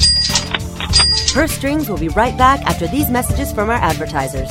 Purse 1.33 1.53
Strings 1.53 1.91
will 1.91 1.99
be 1.99 2.09
right 2.09 2.37
back 2.39 2.61
after 2.63 2.87
these 2.87 3.11
messages 3.11 3.53
from 3.53 3.69
our 3.69 3.77
advertisers. 3.77 4.51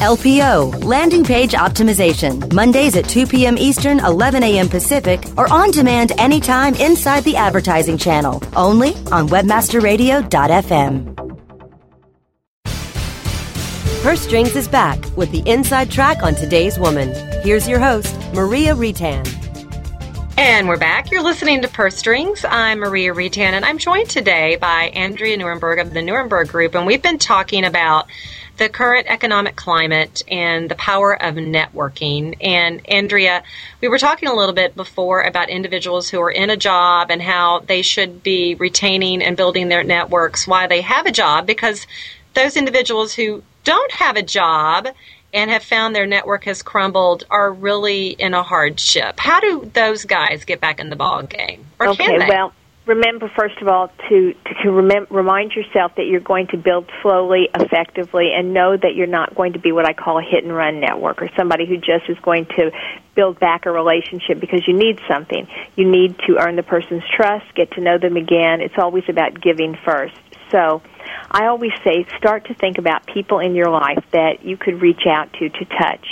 LPO, 0.00 0.82
Landing 0.82 1.24
Page 1.24 1.52
Optimization, 1.52 2.50
Mondays 2.54 2.96
at 2.96 3.06
2 3.06 3.26
p.m. 3.26 3.58
Eastern, 3.58 4.00
11 4.00 4.42
a.m. 4.42 4.66
Pacific, 4.66 5.22
or 5.36 5.52
on 5.52 5.70
demand 5.72 6.12
anytime 6.18 6.74
inside 6.76 7.22
the 7.24 7.36
advertising 7.36 7.98
channel, 7.98 8.42
only 8.56 8.94
on 9.12 9.28
WebmasterRadio.fm. 9.28 11.16
Purse 14.02 14.20
Strings 14.22 14.56
is 14.56 14.68
back 14.68 15.04
with 15.18 15.30
the 15.32 15.42
inside 15.44 15.90
track 15.90 16.22
on 16.22 16.34
today's 16.34 16.78
woman. 16.78 17.12
Here's 17.42 17.68
your 17.68 17.78
host, 17.78 18.16
Maria 18.32 18.74
Retan. 18.74 19.28
And 20.38 20.66
we're 20.66 20.78
back. 20.78 21.10
You're 21.10 21.22
listening 21.22 21.60
to 21.60 21.68
Purse 21.68 21.98
Strings. 21.98 22.42
I'm 22.48 22.78
Maria 22.78 23.12
Retan, 23.12 23.52
and 23.52 23.66
I'm 23.66 23.76
joined 23.76 24.08
today 24.08 24.56
by 24.56 24.84
Andrea 24.94 25.36
Nierenberg 25.36 25.78
of 25.78 25.92
the 25.92 26.00
Nierenberg 26.00 26.48
Group, 26.48 26.74
and 26.74 26.86
we've 26.86 27.02
been 27.02 27.18
talking 27.18 27.66
about 27.66 28.08
the 28.60 28.68
current 28.68 29.06
economic 29.08 29.56
climate 29.56 30.22
and 30.28 30.70
the 30.70 30.74
power 30.74 31.20
of 31.20 31.36
networking. 31.36 32.36
And 32.42 32.86
Andrea, 32.86 33.42
we 33.80 33.88
were 33.88 33.98
talking 33.98 34.28
a 34.28 34.34
little 34.34 34.54
bit 34.54 34.76
before 34.76 35.22
about 35.22 35.48
individuals 35.48 36.10
who 36.10 36.20
are 36.20 36.30
in 36.30 36.50
a 36.50 36.58
job 36.58 37.10
and 37.10 37.22
how 37.22 37.60
they 37.60 37.80
should 37.80 38.22
be 38.22 38.56
retaining 38.56 39.22
and 39.22 39.34
building 39.34 39.70
their 39.70 39.82
networks 39.82 40.46
while 40.46 40.68
they 40.68 40.82
have 40.82 41.06
a 41.06 41.10
job 41.10 41.46
because 41.46 41.86
those 42.34 42.54
individuals 42.54 43.14
who 43.14 43.42
don't 43.64 43.92
have 43.92 44.16
a 44.16 44.22
job 44.22 44.88
and 45.32 45.50
have 45.50 45.62
found 45.62 45.96
their 45.96 46.06
network 46.06 46.44
has 46.44 46.62
crumbled 46.62 47.24
are 47.30 47.50
really 47.50 48.08
in 48.08 48.34
a 48.34 48.42
hardship. 48.42 49.18
How 49.18 49.40
do 49.40 49.70
those 49.72 50.04
guys 50.04 50.44
get 50.44 50.60
back 50.60 50.80
in 50.80 50.90
the 50.90 50.96
ball 50.96 51.22
game? 51.22 51.64
Or 51.78 51.88
okay, 51.88 52.04
can 52.04 52.18
they? 52.18 52.28
well, 52.28 52.52
remember 52.90 53.30
first 53.36 53.56
of 53.62 53.68
all 53.68 53.88
to 54.08 54.34
to, 54.62 54.70
remind 54.70 55.52
yourself 55.52 55.92
that 55.96 56.06
you're 56.06 56.20
going 56.20 56.48
to 56.48 56.56
build 56.56 56.90
slowly, 57.02 57.48
effectively, 57.54 58.30
and 58.34 58.52
know 58.52 58.76
that 58.76 58.96
you're 58.96 59.06
not 59.06 59.34
going 59.34 59.52
to 59.52 59.60
be 59.60 59.70
what 59.70 59.88
I 59.88 59.92
call 59.92 60.18
a 60.18 60.22
hit 60.22 60.42
and 60.42 60.54
run 60.54 60.80
network 60.80 61.22
or 61.22 61.30
somebody 61.36 61.66
who 61.66 61.76
just 61.76 62.08
is 62.08 62.18
going 62.18 62.46
to 62.56 62.72
build 63.14 63.38
back 63.38 63.66
a 63.66 63.70
relationship 63.70 64.40
because 64.40 64.66
you 64.66 64.76
need 64.76 65.00
something. 65.08 65.46
You 65.76 65.88
need 65.88 66.18
to 66.26 66.38
earn 66.38 66.56
the 66.56 66.64
person's 66.64 67.04
trust, 67.16 67.46
get 67.54 67.70
to 67.72 67.80
know 67.80 67.96
them 67.96 68.16
again. 68.16 68.60
It's 68.60 68.78
always 68.78 69.04
about 69.08 69.40
giving 69.40 69.76
first. 69.84 70.18
So. 70.50 70.82
I 71.32 71.46
always 71.46 71.72
say 71.84 72.06
start 72.18 72.46
to 72.46 72.54
think 72.54 72.78
about 72.78 73.06
people 73.06 73.38
in 73.38 73.54
your 73.54 73.70
life 73.70 74.04
that 74.12 74.44
you 74.44 74.56
could 74.56 74.82
reach 74.82 75.06
out 75.06 75.32
to 75.34 75.48
to 75.48 75.64
touch. 75.64 76.06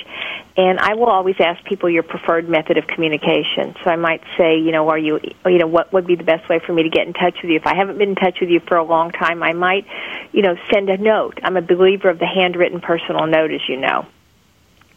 And 0.59 0.81
I 0.81 0.95
will 0.95 1.07
always 1.07 1.37
ask 1.39 1.65
people 1.65 1.89
your 1.89 2.03
preferred 2.03 2.49
method 2.49 2.79
of 2.79 2.89
communication. 2.89 3.77
So 3.85 3.91
I 3.91 3.95
might 3.97 4.23
say, 4.37 4.59
you 4.59 4.73
know, 4.73 4.89
are 4.89 4.99
you, 4.99 5.21
you 5.47 5.59
know, 5.59 5.69
what 5.69 5.93
would 5.93 6.05
be 6.05 6.17
the 6.17 6.25
best 6.25 6.49
way 6.49 6.59
for 6.67 6.73
me 6.73 6.83
to 6.83 6.91
get 6.91 7.07
in 7.07 7.13
touch 7.13 7.37
with 7.41 7.51
you? 7.53 7.57
If 7.57 7.67
I 7.67 7.77
haven't 7.77 7.97
been 7.97 8.11
in 8.11 8.17
touch 8.17 8.39
with 8.41 8.51
you 8.51 8.59
for 8.67 8.77
a 8.77 8.83
long 8.83 9.13
time, 9.13 9.41
I 9.45 9.53
might, 9.53 9.87
you 10.33 10.43
know, 10.43 10.57
send 10.73 10.91
a 10.91 10.99
note. 10.99 11.39
I'm 11.45 11.57
a 11.57 11.63
believer 11.63 12.11
of 12.11 12.19
the 12.19 12.27
handwritten 12.27 12.81
personal 12.81 13.29
note, 13.29 13.53
as 13.53 13.61
you 13.69 13.77
know 13.77 14.05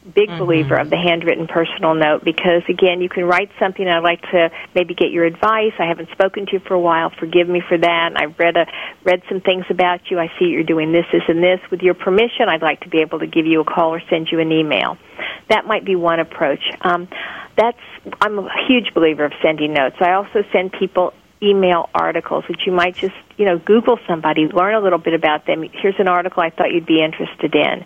big 0.03 0.29
mm-hmm. 0.29 0.39
believer 0.39 0.75
of 0.75 0.89
the 0.89 0.97
handwritten 0.97 1.47
personal 1.47 1.93
note 1.93 2.23
because 2.25 2.63
again 2.67 3.01
you 3.01 3.09
can 3.09 3.23
write 3.23 3.49
something. 3.59 3.87
I'd 3.87 3.99
like 3.99 4.21
to 4.31 4.49
maybe 4.73 4.95
get 4.95 5.11
your 5.11 5.25
advice. 5.25 5.73
I 5.77 5.85
haven't 5.85 6.09
spoken 6.11 6.45
to 6.47 6.53
you 6.53 6.59
for 6.59 6.73
a 6.73 6.79
while. 6.79 7.11
Forgive 7.19 7.47
me 7.47 7.61
for 7.67 7.77
that. 7.77 8.13
I've 8.15 8.37
read 8.39 8.57
a 8.57 8.65
read 9.03 9.21
some 9.29 9.41
things 9.41 9.65
about 9.69 10.09
you. 10.09 10.19
I 10.19 10.27
see 10.39 10.45
you're 10.45 10.63
doing 10.63 10.91
this 10.91 11.05
this 11.11 11.21
and 11.27 11.43
this. 11.43 11.59
With 11.69 11.81
your 11.81 11.93
permission 11.93 12.49
i'd 12.49 12.61
like 12.61 12.81
to 12.81 12.89
be 12.89 12.99
able 12.99 13.19
to 13.19 13.27
give 13.27 13.45
you 13.45 13.61
a 13.61 13.65
call 13.65 13.93
or 13.93 14.01
send 14.09 14.29
you 14.31 14.39
an 14.39 14.51
email. 14.51 14.97
That 15.49 15.65
might 15.65 15.85
be 15.85 15.95
one 15.95 16.19
approach. 16.19 16.63
Um, 16.81 17.07
that's 17.57 17.79
i'm 18.21 18.39
a 18.39 18.49
huge 18.67 18.93
believer 18.93 19.25
of 19.25 19.33
sending 19.43 19.73
notes. 19.73 19.97
I 19.99 20.13
also 20.13 20.43
send 20.51 20.73
people 20.73 21.13
email 21.43 21.89
articles 21.93 22.43
that 22.47 22.61
you 22.65 22.71
might 22.71 22.95
just 22.95 23.15
you 23.37 23.45
know 23.45 23.59
google 23.59 23.99
somebody 24.07 24.47
learn 24.47 24.73
a 24.73 24.79
little 24.79 24.99
bit 24.99 25.13
about 25.13 25.45
them. 25.45 25.63
Here's 25.73 25.99
an 25.99 26.07
article 26.07 26.41
i 26.41 26.49
thought 26.49 26.71
you'd 26.71 26.87
be 26.87 27.03
interested 27.03 27.53
in 27.53 27.85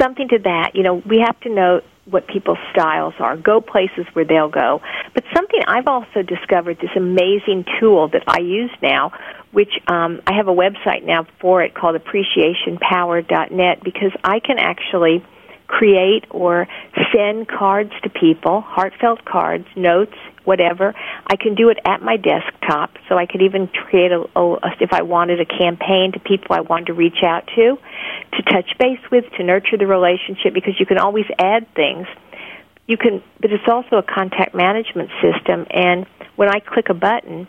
something 0.00 0.28
to 0.28 0.38
that. 0.40 0.72
You 0.74 0.82
know, 0.82 0.94
we 0.94 1.22
have 1.24 1.38
to 1.40 1.48
know 1.48 1.80
what 2.06 2.26
people's 2.26 2.58
styles 2.72 3.14
are. 3.18 3.36
Go 3.36 3.60
places 3.60 4.06
where 4.12 4.24
they'll 4.24 4.50
go. 4.50 4.82
But 5.14 5.24
something 5.34 5.60
I've 5.66 5.86
also 5.86 6.22
discovered 6.22 6.78
this 6.80 6.90
amazing 6.96 7.64
tool 7.80 8.08
that 8.08 8.24
I 8.26 8.40
use 8.40 8.70
now, 8.82 9.12
which 9.52 9.72
um, 9.86 10.20
I 10.26 10.34
have 10.34 10.48
a 10.48 10.52
website 10.52 11.04
now 11.04 11.26
for 11.40 11.62
it 11.62 11.74
called 11.74 11.96
appreciationpower.net 11.96 13.82
because 13.82 14.12
I 14.22 14.40
can 14.40 14.58
actually 14.58 15.24
create 15.66 16.26
or 16.30 16.68
send 17.14 17.48
cards 17.48 17.92
to 18.02 18.10
people, 18.10 18.60
heartfelt 18.60 19.24
cards, 19.24 19.66
notes, 19.74 20.16
whatever. 20.44 20.94
I 21.26 21.36
can 21.36 21.54
do 21.54 21.68
it 21.70 21.78
at 21.84 22.02
my 22.02 22.16
desktop, 22.16 22.90
so 23.08 23.16
I 23.16 23.26
could 23.26 23.42
even 23.42 23.68
create 23.68 24.12
a, 24.12 24.24
a, 24.38 24.56
if 24.80 24.92
I 24.92 25.02
wanted 25.02 25.40
a 25.40 25.46
campaign 25.46 26.12
to 26.12 26.20
people 26.20 26.54
I 26.54 26.60
wanted 26.60 26.86
to 26.86 26.94
reach 26.94 27.22
out 27.24 27.46
to, 27.56 27.78
to 28.36 28.42
touch 28.42 28.70
base 28.78 29.00
with, 29.10 29.24
to 29.36 29.44
nurture 29.44 29.76
the 29.76 29.86
relationship, 29.86 30.54
because 30.54 30.78
you 30.78 30.86
can 30.86 30.98
always 30.98 31.26
add 31.38 31.66
things. 31.74 32.06
You 32.86 32.96
can, 32.96 33.22
but 33.40 33.50
it's 33.50 33.66
also 33.66 33.96
a 33.96 34.02
contact 34.02 34.54
management 34.54 35.10
system, 35.22 35.66
and 35.70 36.06
when 36.36 36.48
I 36.48 36.60
click 36.60 36.88
a 36.90 36.94
button, 36.94 37.48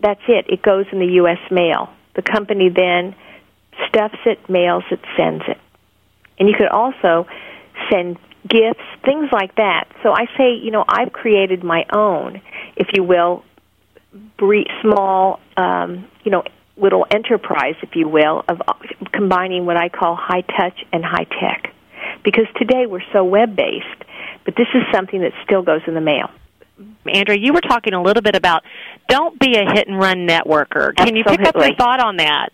that's 0.00 0.22
it. 0.28 0.46
It 0.48 0.62
goes 0.62 0.86
in 0.92 1.00
the 1.00 1.12
U.S. 1.22 1.40
mail. 1.50 1.90
The 2.14 2.22
company 2.22 2.68
then 2.68 3.14
stuffs 3.88 4.18
it, 4.26 4.48
mails 4.48 4.84
it, 4.90 5.00
sends 5.16 5.44
it. 5.48 5.58
And 6.38 6.48
you 6.48 6.54
could 6.56 6.68
also 6.68 7.26
send 7.90 8.18
gifts, 8.48 8.84
things 9.04 9.28
like 9.32 9.54
that. 9.56 9.84
So 10.02 10.12
I 10.12 10.26
say, 10.36 10.54
you 10.54 10.70
know, 10.70 10.84
I've 10.88 11.12
created 11.12 11.62
my 11.62 11.84
own, 11.92 12.40
if 12.76 12.88
you 12.94 13.02
will, 13.02 13.44
small, 14.82 15.40
um, 15.56 16.06
you 16.24 16.30
know, 16.30 16.44
little 16.76 17.06
enterprise, 17.10 17.74
if 17.82 17.94
you 17.94 18.08
will, 18.08 18.44
of 18.48 18.62
uh, 18.66 18.74
combining 19.12 19.66
what 19.66 19.76
I 19.76 19.88
call 19.88 20.16
high 20.16 20.42
touch 20.42 20.84
and 20.92 21.04
high 21.04 21.24
tech. 21.24 21.74
Because 22.24 22.46
today 22.56 22.86
we're 22.86 23.02
so 23.12 23.24
web 23.24 23.56
based, 23.56 23.86
but 24.44 24.54
this 24.56 24.68
is 24.74 24.82
something 24.92 25.20
that 25.20 25.32
still 25.44 25.62
goes 25.62 25.82
in 25.86 25.94
the 25.94 26.00
mail. 26.00 26.30
Andrea, 27.06 27.38
you 27.38 27.52
were 27.52 27.60
talking 27.60 27.94
a 27.94 28.02
little 28.02 28.22
bit 28.22 28.36
about 28.36 28.62
don't 29.08 29.38
be 29.38 29.56
a 29.56 29.64
hit 29.72 29.88
and 29.88 29.98
run 29.98 30.28
networker. 30.28 30.94
Can 30.94 31.08
Absolutely. 31.08 31.18
you 31.18 31.24
pick 31.24 31.46
up 31.46 31.56
your 31.56 31.74
thought 31.74 32.00
on 32.00 32.18
that? 32.18 32.50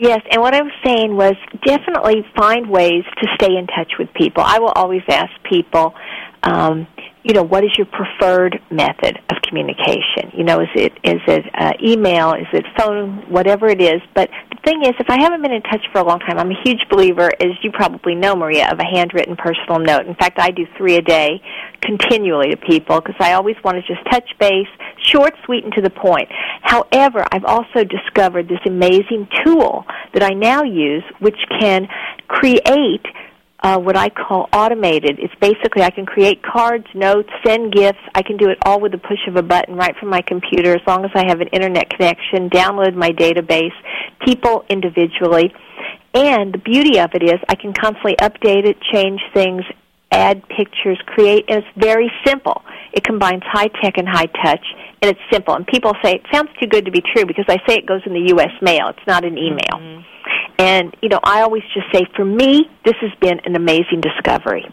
Yes, 0.00 0.22
and 0.32 0.40
what 0.40 0.54
I 0.54 0.62
was 0.62 0.72
saying 0.82 1.14
was 1.14 1.34
definitely 1.66 2.24
find 2.34 2.70
ways 2.70 3.04
to 3.20 3.28
stay 3.34 3.54
in 3.54 3.66
touch 3.66 3.92
with 3.98 4.08
people. 4.14 4.42
I 4.42 4.58
will 4.58 4.72
always 4.74 5.02
ask 5.10 5.30
people, 5.44 5.94
um, 6.42 6.86
you 7.22 7.34
know, 7.34 7.42
what 7.42 7.64
is 7.64 7.70
your 7.76 7.86
preferred 7.86 8.60
method 8.70 9.18
of 9.28 9.36
communication? 9.42 10.32
You 10.32 10.44
know, 10.44 10.60
is 10.60 10.68
it 10.74 10.92
is 11.04 11.20
it 11.26 11.44
uh, 11.54 11.72
email? 11.82 12.32
Is 12.32 12.46
it 12.52 12.64
phone? 12.78 13.30
Whatever 13.30 13.66
it 13.66 13.80
is. 13.80 14.00
But 14.14 14.30
the 14.50 14.56
thing 14.64 14.82
is, 14.82 14.94
if 14.98 15.10
I 15.10 15.20
haven't 15.20 15.42
been 15.42 15.52
in 15.52 15.62
touch 15.62 15.84
for 15.92 16.00
a 16.00 16.04
long 16.04 16.20
time, 16.20 16.38
I'm 16.38 16.50
a 16.50 16.62
huge 16.64 16.80
believer, 16.88 17.30
as 17.40 17.50
you 17.62 17.72
probably 17.72 18.14
know, 18.14 18.34
Maria, 18.34 18.70
of 18.70 18.78
a 18.78 18.84
handwritten 18.84 19.36
personal 19.36 19.78
note. 19.78 20.06
In 20.06 20.14
fact, 20.14 20.38
I 20.38 20.50
do 20.50 20.66
three 20.78 20.96
a 20.96 21.02
day, 21.02 21.42
continually 21.82 22.50
to 22.50 22.56
people 22.56 23.00
because 23.00 23.16
I 23.20 23.34
always 23.34 23.56
want 23.62 23.76
to 23.76 23.82
just 23.82 24.04
touch 24.10 24.28
base, 24.38 24.68
short, 25.02 25.34
sweet, 25.44 25.64
and 25.64 25.72
to 25.74 25.82
the 25.82 25.90
point. 25.90 26.28
However, 26.62 27.24
I've 27.32 27.44
also 27.44 27.84
discovered 27.84 28.48
this 28.48 28.60
amazing 28.66 29.28
tool 29.44 29.84
that 30.14 30.22
I 30.22 30.30
now 30.30 30.62
use, 30.62 31.04
which 31.18 31.38
can 31.60 31.86
create 32.28 33.04
uh, 33.62 33.78
what 33.78 33.96
I 33.96 34.08
call 34.08 34.48
automated. 34.52 35.18
It's 35.18 35.34
basically 35.40 35.82
I 35.82 35.90
can 35.90 36.06
create 36.06 36.42
cards, 36.42 36.86
notes, 36.94 37.28
send 37.44 37.72
gifts. 37.72 38.00
I 38.14 38.22
can 38.22 38.36
do 38.36 38.48
it 38.48 38.58
all 38.64 38.80
with 38.80 38.92
the 38.92 38.98
push 38.98 39.20
of 39.28 39.36
a 39.36 39.42
button 39.42 39.76
right 39.76 39.94
from 39.98 40.08
my 40.08 40.22
computer 40.22 40.74
as 40.74 40.80
long 40.86 41.04
as 41.04 41.10
I 41.14 41.26
have 41.28 41.40
an 41.40 41.48
internet 41.48 41.90
connection, 41.90 42.48
download 42.48 42.94
my 42.94 43.10
database, 43.10 43.74
people 44.24 44.64
individually. 44.68 45.52
And 46.14 46.54
the 46.54 46.58
beauty 46.58 46.98
of 46.98 47.10
it 47.14 47.22
is 47.22 47.38
I 47.48 47.54
can 47.54 47.72
constantly 47.72 48.16
update 48.16 48.66
it, 48.66 48.78
change 48.92 49.20
things, 49.34 49.62
add 50.10 50.42
pictures, 50.48 50.98
create, 51.06 51.44
and 51.48 51.58
it's 51.58 51.68
very 51.76 52.10
simple. 52.26 52.62
It 52.92 53.04
combines 53.04 53.42
high 53.46 53.68
tech 53.80 53.96
and 53.96 54.08
high 54.08 54.26
touch, 54.26 54.64
and 55.02 55.10
it's 55.10 55.20
simple. 55.30 55.54
And 55.54 55.66
people 55.66 55.92
say 56.02 56.14
it 56.14 56.22
sounds 56.32 56.50
too 56.60 56.66
good 56.66 56.86
to 56.86 56.90
be 56.90 57.02
true 57.14 57.26
because 57.26 57.44
I 57.48 57.58
say 57.68 57.76
it 57.76 57.86
goes 57.86 58.00
in 58.06 58.12
the 58.12 58.32
U.S. 58.34 58.50
mail. 58.60 58.88
It's 58.88 59.06
not 59.06 59.24
an 59.24 59.38
email. 59.38 59.74
Mm-hmm. 59.74 60.00
And, 60.60 60.94
you 61.00 61.08
know, 61.08 61.20
I 61.24 61.40
always 61.40 61.62
just 61.72 61.86
say, 61.90 62.04
for 62.14 62.24
me, 62.24 62.68
this 62.84 62.96
has 63.00 63.12
been 63.20 63.40
an 63.46 63.56
amazing 63.56 64.02
discovery. 64.02 64.66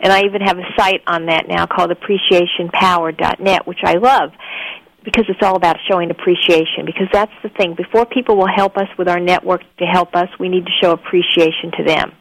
And 0.00 0.12
I 0.12 0.22
even 0.22 0.40
have 0.40 0.56
a 0.56 0.64
site 0.76 1.02
on 1.06 1.26
that 1.26 1.48
now 1.48 1.66
called 1.66 1.90
appreciationpower.net, 1.90 3.66
which 3.66 3.80
I 3.84 3.94
love 3.94 4.30
because 5.04 5.24
it's 5.28 5.42
all 5.42 5.56
about 5.56 5.76
showing 5.90 6.12
appreciation 6.12 6.86
because 6.86 7.08
that's 7.12 7.32
the 7.42 7.48
thing. 7.48 7.74
Before 7.74 8.06
people 8.06 8.36
will 8.36 8.52
help 8.54 8.76
us 8.76 8.86
with 8.96 9.08
our 9.08 9.18
network 9.18 9.62
to 9.78 9.84
help 9.84 10.14
us, 10.14 10.28
we 10.38 10.48
need 10.48 10.64
to 10.64 10.72
show 10.80 10.92
appreciation 10.92 11.72
to 11.76 11.84
them. 11.84 12.12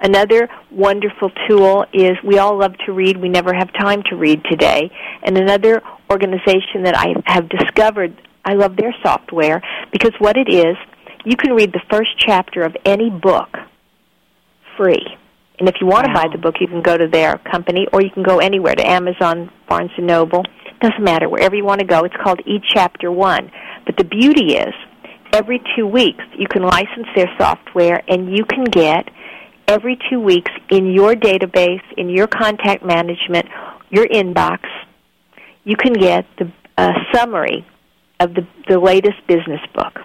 Another 0.00 0.48
wonderful 0.70 1.30
tool 1.48 1.86
is 1.92 2.12
we 2.22 2.38
all 2.38 2.58
love 2.58 2.74
to 2.86 2.92
read. 2.92 3.16
We 3.16 3.30
never 3.30 3.54
have 3.54 3.72
time 3.72 4.02
to 4.10 4.16
read 4.16 4.44
today. 4.44 4.90
And 5.22 5.38
another 5.38 5.82
organization 6.10 6.84
that 6.84 6.96
I 6.96 7.14
have 7.26 7.48
discovered, 7.48 8.14
I 8.44 8.54
love 8.54 8.76
their 8.76 8.94
software 9.02 9.62
because 9.90 10.12
what 10.18 10.36
it 10.36 10.52
is, 10.52 10.76
you 11.28 11.36
can 11.36 11.52
read 11.52 11.74
the 11.74 11.82
first 11.90 12.08
chapter 12.18 12.62
of 12.62 12.74
any 12.86 13.10
book 13.10 13.54
free. 14.78 15.04
And 15.58 15.68
if 15.68 15.74
you 15.78 15.86
want 15.86 16.06
wow. 16.06 16.14
to 16.14 16.20
buy 16.20 16.32
the 16.32 16.38
book, 16.38 16.54
you 16.58 16.66
can 16.66 16.80
go 16.80 16.96
to 16.96 17.06
their 17.06 17.36
company 17.50 17.86
or 17.92 18.00
you 18.00 18.08
can 18.10 18.22
go 18.22 18.38
anywhere 18.38 18.74
to 18.74 18.86
Amazon, 18.86 19.50
Barnes 19.68 19.90
and 19.98 20.06
Noble. 20.06 20.42
It 20.64 20.80
doesn't 20.80 21.04
matter 21.04 21.28
wherever 21.28 21.54
you 21.54 21.66
want 21.66 21.80
to 21.80 21.86
go. 21.86 22.04
It's 22.04 22.16
called 22.22 22.40
eChapter 22.46 23.14
One. 23.14 23.50
But 23.84 23.98
the 23.98 24.04
beauty 24.04 24.56
is, 24.56 24.72
every 25.34 25.60
two 25.76 25.86
weeks 25.86 26.24
you 26.38 26.48
can 26.48 26.62
license 26.62 27.08
their 27.14 27.28
software 27.38 28.02
and 28.08 28.34
you 28.34 28.46
can 28.46 28.64
get 28.64 29.10
every 29.66 29.98
two 30.08 30.20
weeks 30.20 30.50
in 30.70 30.92
your 30.92 31.12
database, 31.12 31.82
in 31.98 32.08
your 32.08 32.26
contact 32.26 32.82
management, 32.82 33.46
your 33.90 34.06
inbox, 34.06 34.60
you 35.64 35.76
can 35.76 35.92
get 35.92 36.24
the 36.38 36.50
uh, 36.78 36.92
summary 37.12 37.66
of 38.18 38.32
the, 38.32 38.46
the 38.66 38.78
latest 38.78 39.18
business 39.26 39.60
book. 39.74 40.00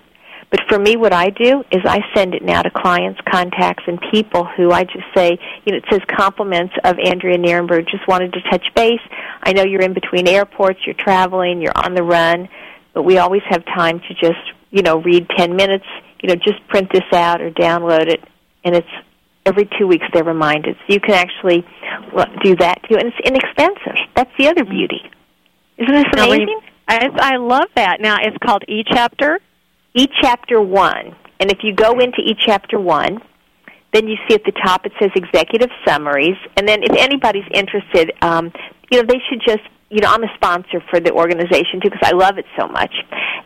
But 0.53 0.61
for 0.69 0.77
me, 0.77 0.97
what 0.97 1.13
I 1.13 1.31
do 1.31 1.63
is 1.71 1.81
I 1.83 2.01
send 2.13 2.35
it 2.35 2.43
now 2.43 2.61
to 2.61 2.69
clients, 2.69 3.19
contacts, 3.27 3.85
and 3.87 3.99
people 4.11 4.45
who 4.45 4.71
I 4.71 4.83
just 4.83 5.05
say, 5.15 5.39
you 5.65 5.71
know, 5.71 5.79
it 5.79 5.85
says 5.89 6.01
compliments 6.15 6.75
of 6.83 6.99
Andrea 7.03 7.39
Nierenberg. 7.39 7.89
Just 7.89 8.07
wanted 8.07 8.33
to 8.33 8.41
touch 8.51 8.63
base. 8.75 9.01
I 9.41 9.53
know 9.53 9.63
you're 9.63 9.81
in 9.81 9.95
between 9.95 10.27
airports, 10.27 10.81
you're 10.85 10.93
traveling, 10.93 11.59
you're 11.59 11.75
on 11.75 11.95
the 11.95 12.03
run, 12.03 12.49
but 12.93 13.01
we 13.01 13.17
always 13.17 13.41
have 13.49 13.65
time 13.65 13.99
to 14.01 14.13
just, 14.13 14.45
you 14.69 14.83
know, 14.83 15.01
read 15.01 15.27
10 15.35 15.55
minutes, 15.55 15.87
you 16.21 16.29
know, 16.29 16.35
just 16.35 16.59
print 16.67 16.87
this 16.93 17.11
out 17.11 17.41
or 17.41 17.49
download 17.49 18.07
it. 18.07 18.23
And 18.63 18.75
it's 18.75 18.87
every 19.47 19.67
two 19.79 19.87
weeks 19.87 20.05
they're 20.13 20.23
reminded. 20.23 20.75
So 20.85 20.93
you 20.93 20.99
can 20.99 21.15
actually 21.15 21.65
do 22.43 22.55
that 22.57 22.79
too. 22.87 22.95
And 22.99 23.07
it's 23.07 23.17
inexpensive. 23.25 23.97
That's 24.15 24.31
the 24.37 24.49
other 24.49 24.65
beauty. 24.65 25.01
Isn't 25.79 25.95
this 25.95 26.05
amazing? 26.13 26.59
I, 26.87 27.09
I 27.11 27.37
love 27.37 27.69
that. 27.75 28.01
Now, 28.01 28.17
it's 28.21 28.37
called 28.37 28.63
eChapter? 28.69 29.39
eChapter 29.95 30.65
1. 30.65 31.15
And 31.39 31.51
if 31.51 31.59
you 31.63 31.73
go 31.73 31.99
into 31.99 32.21
eChapter 32.21 32.81
1, 32.81 33.19
then 33.93 34.07
you 34.07 34.17
see 34.27 34.35
at 34.35 34.43
the 34.43 34.51
top 34.51 34.85
it 34.85 34.91
says 34.99 35.11
executive 35.15 35.69
summaries. 35.85 36.37
And 36.57 36.67
then 36.67 36.83
if 36.83 36.95
anybody's 36.97 37.47
interested, 37.53 38.11
um, 38.21 38.51
you 38.91 39.01
know, 39.01 39.07
they 39.07 39.21
should 39.29 39.41
just, 39.45 39.61
you 39.89 40.01
know, 40.01 40.09
I'm 40.09 40.23
a 40.23 40.33
sponsor 40.35 40.81
for 40.89 40.99
the 40.99 41.11
organization 41.11 41.79
too 41.81 41.89
because 41.91 42.01
I 42.01 42.15
love 42.15 42.39
it 42.39 42.45
so 42.57 42.67
much. 42.67 42.93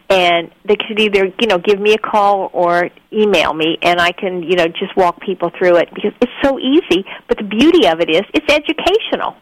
And 0.10 0.50
they 0.64 0.78
could 0.78 1.00
either, 1.00 1.26
you 1.42 1.48
know, 1.48 1.58
give 1.58 1.80
me 1.80 1.94
a 1.94 1.98
call 1.98 2.50
or 2.54 2.90
email 3.12 3.54
me 3.54 3.78
and 3.82 4.00
I 4.00 4.14
can, 4.14 4.42
you 4.44 4.56
know, 4.56 4.68
just 4.68 4.96
walk 4.96 5.20
people 5.20 5.52
through 5.58 5.76
it 5.78 5.90
because 5.94 6.14
it's 6.22 6.32
so 6.42 6.58
easy. 6.60 7.04
But 7.28 7.38
the 7.38 7.44
beauty 7.44 7.88
of 7.88 8.00
it 8.00 8.10
is 8.10 8.22
it's 8.34 8.52
educational. 8.52 9.36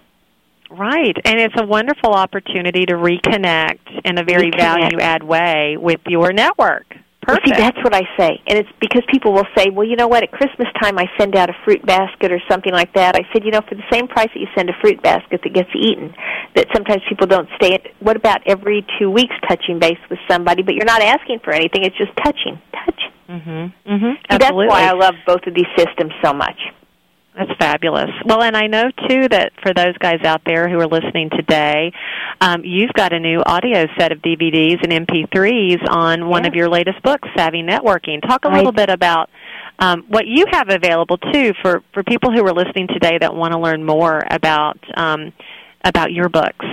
Right, 0.77 1.15
and 1.23 1.39
it's 1.39 1.55
a 1.57 1.65
wonderful 1.65 2.13
opportunity 2.13 2.85
to 2.85 2.93
reconnect 2.93 4.01
in 4.03 4.17
a 4.17 4.23
very 4.23 4.51
value 4.51 4.99
add 4.99 5.23
way 5.23 5.77
with 5.79 6.01
your 6.07 6.33
network. 6.33 6.95
Perfect. 7.21 7.47
Well, 7.47 7.55
see, 7.55 7.61
that's 7.61 7.77
what 7.83 7.95
I 7.95 8.03
say, 8.17 8.39
and 8.45 8.59
it's 8.59 8.69
because 8.79 9.01
people 9.11 9.33
will 9.33 9.47
say, 9.57 9.71
"Well, 9.71 9.87
you 9.87 9.95
know 9.95 10.07
what? 10.07 10.21
At 10.21 10.31
Christmas 10.31 10.67
time, 10.79 10.99
I 10.99 11.09
send 11.17 11.35
out 11.35 11.49
a 11.49 11.55
fruit 11.63 11.83
basket 11.83 12.31
or 12.31 12.39
something 12.47 12.71
like 12.71 12.93
that." 12.93 13.15
I 13.15 13.25
said, 13.33 13.43
"You 13.43 13.49
know, 13.49 13.61
for 13.67 13.73
the 13.73 13.85
same 13.91 14.07
price 14.07 14.29
that 14.33 14.39
you 14.39 14.47
send 14.55 14.69
a 14.69 14.73
fruit 14.79 15.01
basket 15.01 15.41
that 15.43 15.53
gets 15.53 15.69
eaten, 15.73 16.13
that 16.55 16.67
sometimes 16.71 17.01
people 17.09 17.25
don't 17.25 17.49
stay. 17.55 17.73
At, 17.73 17.87
what 17.99 18.15
about 18.15 18.41
every 18.45 18.85
two 18.99 19.09
weeks 19.09 19.33
touching 19.49 19.79
base 19.79 19.97
with 20.07 20.19
somebody? 20.29 20.61
But 20.61 20.75
you're 20.75 20.85
not 20.85 21.01
asking 21.01 21.39
for 21.39 21.51
anything; 21.51 21.83
it's 21.83 21.97
just 21.97 22.15
touching, 22.23 22.61
touch." 22.71 23.01
Mm-hmm. 23.27 23.91
Mm-hmm. 23.91 24.13
That's 24.29 24.51
why 24.51 24.83
I 24.83 24.93
love 24.93 25.15
both 25.25 25.47
of 25.47 25.55
these 25.55 25.65
systems 25.75 26.13
so 26.23 26.31
much. 26.31 26.59
That's 27.37 27.51
fabulous. 27.59 28.09
Well, 28.25 28.41
and 28.41 28.55
I 28.55 28.67
know 28.67 28.85
too 29.09 29.27
that 29.27 29.51
for 29.61 29.73
those 29.73 29.97
guys 29.97 30.23
out 30.23 30.41
there 30.45 30.69
who 30.69 30.79
are 30.79 30.87
listening 30.87 31.29
today, 31.29 31.91
um, 32.39 32.63
you've 32.63 32.93
got 32.93 33.11
a 33.11 33.19
new 33.19 33.41
audio 33.45 33.87
set 33.99 34.13
of 34.13 34.19
DVDs 34.19 34.81
and 34.81 35.05
MP3s 35.05 35.85
on 35.89 36.29
one 36.29 36.45
of 36.45 36.55
your 36.55 36.69
latest 36.69 37.03
books, 37.03 37.27
Savvy 37.35 37.61
Networking. 37.61 38.21
Talk 38.21 38.45
a 38.45 38.49
little 38.49 38.71
bit 38.71 38.89
about 38.89 39.29
um, 39.79 40.05
what 40.07 40.25
you 40.27 40.45
have 40.51 40.69
available 40.69 41.17
too 41.17 41.51
for 41.61 41.83
for 41.93 42.03
people 42.03 42.31
who 42.31 42.45
are 42.45 42.53
listening 42.53 42.87
today 42.87 43.17
that 43.19 43.35
want 43.35 43.51
to 43.51 43.59
learn 43.59 43.83
more 43.83 44.23
about 44.31 44.79
um, 44.95 45.33
about 45.83 46.13
your 46.13 46.29
books 46.29 46.65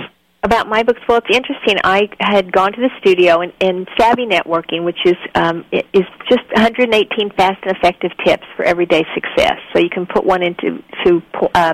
about 0.43 0.67
my 0.67 0.83
books. 0.83 0.99
Well, 1.07 1.17
it's 1.17 1.35
interesting. 1.35 1.77
I 1.83 2.09
had 2.19 2.51
gone 2.51 2.73
to 2.73 2.81
the 2.81 2.89
studio 2.99 3.41
and, 3.41 3.53
and 3.61 3.87
Savvy 3.97 4.25
Networking, 4.25 4.83
which 4.83 4.99
is 5.05 5.15
um, 5.35 5.65
is 5.71 6.03
just 6.29 6.43
118 6.53 7.31
fast 7.31 7.63
and 7.63 7.75
effective 7.75 8.11
tips 8.25 8.43
for 8.55 8.63
everyday 8.63 9.03
success. 9.13 9.57
So 9.73 9.79
you 9.79 9.89
can 9.89 10.05
put 10.05 10.25
one 10.25 10.43
into 10.43 10.83
to 11.05 11.21
uh, 11.55 11.73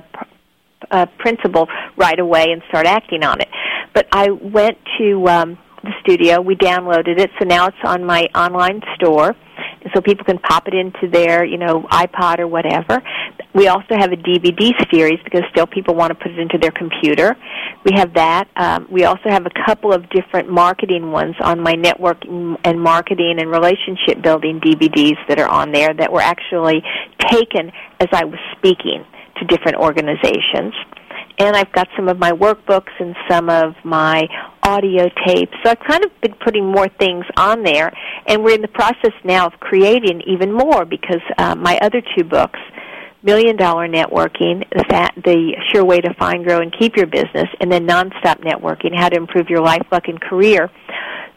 uh, 0.92 1.06
principle 1.18 1.68
right 1.98 2.20
away 2.20 2.48
and 2.52 2.62
start 2.70 2.86
acting 2.86 3.24
on 3.24 3.42
it. 3.42 3.50
But 3.94 4.08
I 4.12 4.30
went 4.30 4.78
to 5.00 5.28
um, 5.28 5.58
the 5.84 5.92
studio. 6.02 6.40
We 6.40 6.56
downloaded 6.56 7.20
it, 7.20 7.32
so 7.40 7.46
now 7.46 7.68
it's 7.68 7.78
on 7.84 8.06
my 8.06 8.28
online 8.36 8.82
store 8.96 9.36
so 9.94 10.02
people 10.02 10.26
can 10.26 10.38
pop 10.40 10.68
it 10.68 10.74
into 10.74 11.10
their, 11.12 11.46
you 11.46 11.58
know, 11.58 11.84
iPod 11.92 12.40
or 12.40 12.48
whatever. 12.48 13.02
We 13.54 13.68
also 13.68 13.96
have 13.98 14.12
a 14.12 14.16
DVD 14.16 14.72
series 14.92 15.20
because 15.24 15.42
still 15.52 15.66
people 15.66 15.96
want 15.96 16.12
to 16.12 16.16
put 16.16 16.32
it 16.32 16.40
into 16.40 16.58
their 16.58 16.72
computer. 16.72 17.36
We 17.84 17.92
have 17.96 18.14
that. 18.14 18.48
Um, 18.56 18.88
we 18.92 19.06
also 19.06 19.30
have 19.30 19.46
a 19.46 19.66
couple 19.66 19.94
of 19.94 20.10
different 20.10 20.50
marketing 20.50 21.12
ones 21.12 21.36
on 21.42 21.60
my 21.60 21.74
networking 21.74 22.58
and 22.64 22.80
marketing 22.80 23.38
and 23.40 23.50
relationship 23.50 24.22
building 24.22 24.60
DVDs 24.60 25.18
that 25.28 25.40
are 25.40 25.50
on 25.50 25.72
there 25.72 25.94
that 25.94 26.12
were 26.12 26.22
actually 26.22 26.84
taken 27.30 27.72
as 28.00 28.08
I 28.12 28.26
was 28.26 28.40
speaking 28.58 29.06
to 29.38 29.46
different 29.46 29.78
organizations 29.78 30.74
and 31.40 31.56
I've 31.56 31.72
got 31.72 31.88
some 31.96 32.10
of 32.10 32.20
my 32.20 32.32
workbooks 32.32 32.92
and 33.00 33.16
some 33.30 33.50
of 33.50 33.74
my 33.84 34.28
audio 34.62 35.10
tapes. 35.26 35.54
So 35.64 35.72
I've 35.72 35.80
kind 35.80 36.04
of 36.04 36.12
been 36.22 36.36
putting 36.44 36.70
more 36.70 36.90
things 37.00 37.26
on 37.38 37.64
there, 37.64 37.92
and 38.28 38.44
we're 38.44 38.56
in 38.56 38.62
the 38.62 38.68
process 38.68 39.14
now 39.24 39.48
of 39.48 39.54
creating 39.60 40.22
even 40.28 40.52
more 40.52 40.86
because 40.86 41.22
uh, 41.38 41.56
my 41.56 41.80
other 41.82 42.02
two 42.16 42.26
books, 42.26 42.60
Million 43.24 43.56
Dollar 43.56 43.88
Networking, 43.88 44.70
the, 44.70 45.10
the 45.24 45.56
Sure 45.72 45.86
Way 45.86 46.02
to 46.02 46.14
Find, 46.16 46.46
Grow, 46.46 46.60
and 46.60 46.76
Keep 46.78 46.98
Your 46.98 47.08
Business, 47.08 47.48
and 47.62 47.72
then 47.72 47.88
Nonstop 47.88 48.44
Networking, 48.44 48.96
How 48.96 49.10
to 49.10 49.16
Improve 49.16 49.50
Your 49.50 49.62
Life, 49.62 49.86
Luck, 49.92 50.08
and 50.08 50.20
Career. 50.20 50.70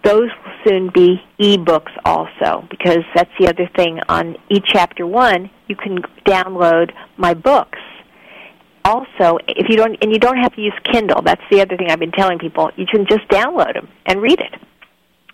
Those 0.05 0.31
will 0.45 0.53
soon 0.69 0.91
be 0.93 1.23
e-books 1.39 1.93
also 2.05 2.67
because 2.71 3.05
that's 3.15 3.31
the 3.39 3.49
other 3.49 3.71
thing 3.77 4.01
on 4.09 4.37
eChapter 4.51 5.09
1, 5.09 5.49
you 5.69 5.77
can 5.77 5.99
download 6.27 6.91
my 7.17 7.35
books 7.35 7.79
also, 8.85 9.39
if 9.49 9.69
you 9.69 9.77
don't, 9.77 9.97
and 10.03 10.13
you 10.13 10.19
don't 10.19 10.39
have 10.39 10.55
to 10.55 10.61
use 10.61 10.75
Kindle. 10.91 11.23
That's 11.23 11.43
the 11.51 11.61
other 11.61 11.77
thing 11.77 11.89
I've 11.91 11.99
been 11.99 12.13
telling 12.13 12.39
people. 12.39 12.71
You 12.77 12.87
can 12.87 13.07
just 13.09 13.27
download 13.29 13.75
them 13.75 13.89
and 14.07 14.21
read 14.21 14.41
it. 14.41 14.55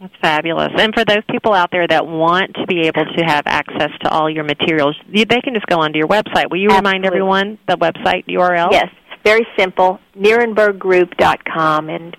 That's 0.00 0.14
fabulous. 0.20 0.70
And 0.78 0.94
for 0.94 1.04
those 1.04 1.24
people 1.28 1.52
out 1.52 1.70
there 1.72 1.86
that 1.86 2.06
want 2.06 2.54
to 2.54 2.66
be 2.66 2.82
able 2.82 3.04
to 3.04 3.24
have 3.24 3.42
access 3.46 3.90
to 4.02 4.10
all 4.10 4.30
your 4.30 4.44
materials, 4.44 4.96
they 5.12 5.24
can 5.24 5.54
just 5.54 5.66
go 5.66 5.80
onto 5.80 5.98
your 5.98 6.06
website. 6.06 6.50
Will 6.50 6.58
you 6.58 6.68
Absolutely. 6.68 6.76
remind 6.76 7.06
everyone 7.06 7.58
the 7.66 7.76
website 7.76 8.24
URL? 8.26 8.68
Yes, 8.70 8.88
very 9.24 9.46
simple. 9.58 9.98
NierenbergGroup.com, 10.16 11.88
and 11.88 12.16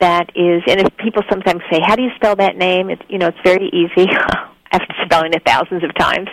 that 0.00 0.30
is. 0.34 0.62
And 0.66 0.80
if 0.80 0.96
people 0.96 1.22
sometimes 1.28 1.60
say, 1.70 1.80
"How 1.84 1.96
do 1.96 2.02
you 2.02 2.10
spell 2.16 2.36
that 2.36 2.56
name?" 2.56 2.88
It's 2.88 3.02
you 3.08 3.18
know, 3.18 3.28
it's 3.28 3.38
very 3.44 3.68
easy. 3.68 4.08
After 4.70 4.94
spelling 5.04 5.32
it 5.32 5.42
thousands 5.46 5.82
of 5.82 5.94
times, 5.94 6.28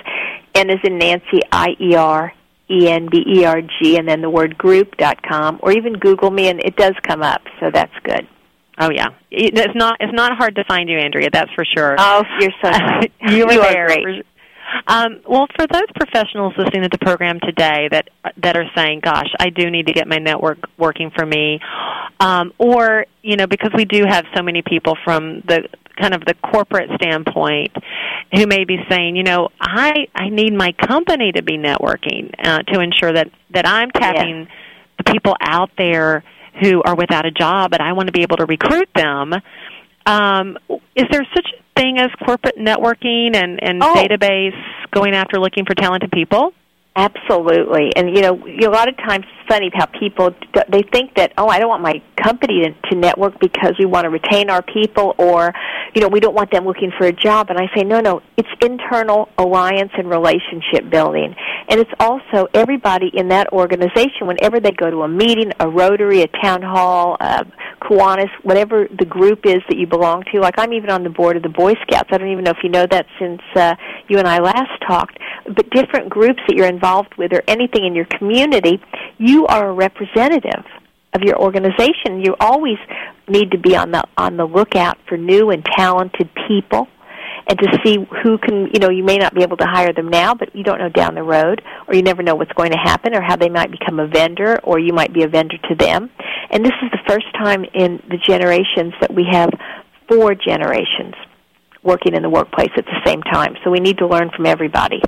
N 0.56 0.70
is 0.70 0.80
in 0.84 0.98
Nancy, 0.98 1.40
I 1.52 1.76
E 1.80 1.96
R 1.96 2.34
E 2.70 2.90
N 2.90 3.08
B 3.12 3.24
E 3.28 3.46
R 3.46 3.62
G, 3.62 3.98
and 3.98 4.08
then 4.08 4.22
the 4.22 4.30
word 4.30 4.58
group 4.58 4.98
dot 4.98 5.22
com, 5.22 5.60
or 5.62 5.72
even 5.72 5.94
Google 5.94 6.32
me, 6.32 6.50
and 6.50 6.60
it 6.62 6.76
does 6.76 6.94
come 7.04 7.22
up. 7.22 7.42
So 7.60 7.70
that's 7.72 7.94
good. 8.04 8.28
Oh 8.80 8.90
yeah, 8.92 9.10
it's 9.32 9.76
not 9.76 9.98
it's 10.00 10.14
not 10.14 10.38
hard 10.38 10.56
to 10.56 10.64
find 10.66 10.90
you, 10.90 10.98
Andrea. 10.98 11.30
That's 11.32 11.52
for 11.54 11.64
sure. 11.64 11.96
Oh, 11.98 12.24
you're 12.40 12.52
so 12.62 12.70
nice. 12.72 13.10
you, 13.22 13.38
you 13.38 13.46
are 13.62 13.72
there. 13.72 13.88
great. 13.88 14.26
Um, 14.88 15.22
well, 15.28 15.48
for 15.56 15.66
those 15.68 15.90
professionals 15.96 16.54
listening 16.58 16.84
to 16.84 16.90
the 16.90 16.98
program 17.00 17.40
today 17.40 17.88
that 17.92 18.10
that 18.38 18.58
are 18.58 18.70
saying, 18.76 19.02
"Gosh, 19.02 19.30
I 19.40 19.50
do 19.50 19.70
need 19.70 19.88
to 19.88 19.94
get 19.94 20.08
my 20.08 20.18
network 20.18 20.60
working 20.78 21.12
for 21.16 21.26
me," 21.26 21.60
um, 22.20 22.54
or 22.58 23.06
you 23.22 23.36
know, 23.38 23.48
because 23.48 23.72
we 23.76 23.86
do 23.86 24.04
have 24.08 24.26
so 24.36 24.44
many 24.44 24.62
people 24.62 24.98
from 25.04 25.42
the 25.48 25.68
kind 26.00 26.14
of 26.14 26.26
the 26.26 26.34
corporate 26.52 26.90
standpoint 27.02 27.72
who 28.34 28.46
may 28.48 28.66
be 28.66 28.78
saying, 28.90 29.16
you 29.16 29.24
know, 29.24 29.50
I 29.60 30.08
I 30.14 30.30
need 30.30 30.54
my 30.54 30.74
company 30.74 31.32
to 31.32 31.42
be 31.42 31.58
networking 31.58 32.32
uh, 32.44 32.64
to 32.64 32.80
ensure 32.82 33.14
that 33.14 33.30
that 33.52 33.68
I'm 33.68 33.92
tapping 33.92 34.40
Yes. 34.42 34.48
the 34.98 35.12
people 35.12 35.36
out 35.42 35.72
there 35.78 36.24
who 36.62 36.82
are 36.84 36.96
without 36.96 37.26
a 37.26 37.32
job, 37.32 37.74
and 37.74 37.82
I 37.82 37.94
want 37.94 38.08
to 38.08 38.14
be 38.14 38.22
able 38.22 38.38
to 38.38 38.46
recruit 38.46 38.90
them. 38.96 39.34
Um, 40.06 40.58
is 40.96 41.06
there 41.12 41.26
such 41.36 41.48
a 41.54 41.65
thing 41.76 42.00
as 42.00 42.10
corporate 42.26 42.58
networking 42.58 43.36
and, 43.36 43.62
and 43.64 43.84
Oh. 43.84 43.94
database 43.96 44.56
going 44.92 45.14
after 45.14 45.40
looking 45.40 45.66
for 45.66 45.76
talented 45.76 46.12
people? 46.12 46.54
Absolutely, 46.98 47.92
and 47.98 48.16
you 48.16 48.22
know, 48.22 48.42
a 48.48 48.72
lot 48.72 48.88
of 48.88 48.96
times 48.96 49.26
it's 49.28 49.50
funny 49.50 49.70
how 49.74 49.86
people 49.86 50.34
they 50.72 50.82
think 50.94 51.14
that 51.16 51.34
oh, 51.38 51.50
I 51.50 51.60
don't 51.60 51.68
want 51.68 51.84
my 51.84 52.02
company 52.16 52.74
to, 52.90 52.96
network 52.96 53.38
because 53.42 53.74
we 53.78 53.86
want 53.86 54.06
to 54.06 54.10
retain 54.10 54.50
our 54.50 54.62
people, 54.62 55.14
or 55.18 55.52
you 55.94 56.02
know, 56.02 56.08
we 56.08 56.22
don't 56.22 56.34
want 56.34 56.52
them 56.52 56.64
looking 56.64 56.94
for 56.98 57.06
a 57.06 57.12
job. 57.12 57.50
And 57.50 57.60
I 57.60 57.68
say 57.76 57.84
no, 57.84 58.00
no, 58.00 58.22
it's 58.38 58.48
internal 58.62 59.28
alliance 59.38 59.92
and 59.98 60.10
relationship 60.10 60.90
building, 60.90 61.36
and 61.68 61.82
it's 61.82 61.92
also 62.00 62.48
everybody 62.54 63.12
in 63.14 63.28
that 63.28 63.52
organization. 63.52 64.26
Whenever 64.28 64.62
they 64.62 64.72
go 64.72 64.90
to 64.90 65.02
a 65.02 65.10
meeting, 65.10 65.52
a 65.60 65.68
Rotary, 65.68 66.22
a 66.22 66.28
town 66.42 66.62
hall, 66.62 67.18
a 67.20 67.46
Kiwanis, 67.82 68.30
whatever 68.44 68.88
the 68.98 69.06
group 69.06 69.46
is 69.46 69.62
that 69.68 69.78
you 69.78 69.86
belong 69.86 70.24
to. 70.32 70.40
Like 70.40 70.56
I'm 70.58 70.72
even 70.72 70.90
on 70.90 71.04
the 71.04 71.10
board 71.10 71.36
of 71.36 71.44
the 71.44 71.50
Boy 71.50 71.74
Scouts. 71.82 72.08
I 72.14 72.18
don't 72.18 72.32
even 72.32 72.46
know 72.46 72.52
if 72.52 72.64
you 72.64 72.70
know 72.70 72.86
that 72.90 73.06
since 73.20 73.42
uh, 73.54 73.76
you 74.08 74.18
and 74.18 74.28
I 74.30 74.40
last 74.40 74.72
talked. 74.88 75.20
But 75.54 75.70
different 75.72 76.10
groups 76.10 76.40
that 76.48 76.56
you're 76.56 76.68
involved 76.68 76.85
with, 77.18 77.34
or 77.34 77.42
anything 77.48 77.86
in 77.86 77.96
your 77.96 78.06
community, 78.06 78.82
you 79.18 79.46
are 79.48 79.70
a 79.70 79.74
representative 79.74 80.64
of 81.14 81.22
your 81.22 81.40
organization. 81.40 82.22
You 82.24 82.36
always 82.40 82.78
need 83.28 83.52
to 83.52 83.58
be 83.58 83.76
on 83.76 83.92
the 83.92 84.04
on 84.18 84.38
the 84.38 84.46
lookout 84.46 84.98
for 85.08 85.18
new 85.18 85.50
and 85.50 85.66
talented 85.78 86.30
people. 86.48 86.88
And 87.48 87.60
to 87.60 87.80
see 87.84 87.98
who 88.24 88.40
can, 88.40 88.70
you 88.74 88.80
know, 88.80 88.90
you 88.90 89.04
may 89.04 89.18
not 89.18 89.36
be 89.36 89.44
able 89.44 89.58
to 89.58 89.68
hire 89.68 89.94
them 89.94 90.10
now, 90.10 90.34
but 90.34 90.56
you 90.56 90.64
don't 90.64 90.80
know 90.80 90.90
down 90.90 91.14
the 91.14 91.22
road, 91.22 91.62
or 91.88 91.94
you 91.94 92.02
never 92.02 92.24
know 92.24 92.34
what's 92.34 92.52
going 92.54 92.72
to 92.72 92.78
happen, 92.78 93.14
or 93.14 93.22
how 93.22 93.36
they 93.36 93.50
might 93.50 93.70
become 93.70 94.00
a 94.00 94.08
vendor, 94.08 94.60
or 94.64 94.80
you 94.80 94.94
might 94.94 95.14
be 95.14 95.24
a 95.24 95.28
vendor 95.28 95.58
to 95.70 95.76
them. 95.76 96.10
And 96.50 96.66
this 96.66 96.74
is 96.82 96.90
the 96.92 97.04
first 97.08 97.28
time 97.34 97.64
in 97.74 98.02
the 98.10 98.18
generations 98.18 98.94
that 99.00 99.14
we 99.14 99.28
have 99.32 99.52
four 100.10 100.34
generations 100.34 101.14
working 101.84 102.16
in 102.16 102.24
the 102.24 102.30
workplace 102.30 102.72
at 102.78 102.86
the 102.86 103.02
same 103.06 103.22
time. 103.22 103.54
So 103.64 103.70
we 103.70 103.80
need 103.80 104.00
to 104.00 104.08
learn 104.08 104.32
from 104.36 104.48
everybody. 104.48 105.02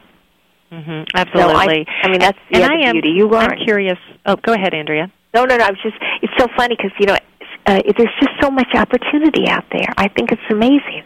Mm-hmm, 0.71 1.03
absolutely. 1.15 1.85
I, 1.87 2.05
I 2.05 2.09
mean, 2.09 2.19
that's 2.19 2.37
and 2.51 2.61
yeah, 2.61 2.67
I 2.69 2.77
the 2.77 2.83
am. 2.87 2.91
beauty. 2.93 3.09
You 3.09 3.27
learn. 3.29 3.51
I'm 3.51 3.57
curious. 3.65 3.97
Oh, 4.25 4.35
go 4.35 4.53
ahead, 4.53 4.73
Andrea. 4.73 5.11
No, 5.33 5.45
no, 5.45 5.55
no. 5.57 5.63
I 5.63 5.69
was 5.69 5.79
just. 5.81 5.95
It's 6.21 6.33
so 6.37 6.47
funny 6.57 6.75
because 6.75 6.91
you 6.99 7.05
know, 7.05 7.15
uh, 7.65 7.81
there's 7.97 8.15
just 8.19 8.33
so 8.41 8.49
much 8.51 8.67
opportunity 8.75 9.47
out 9.47 9.65
there. 9.71 9.87
I 9.97 10.07
think 10.09 10.31
it's 10.31 10.41
amazing. 10.49 11.03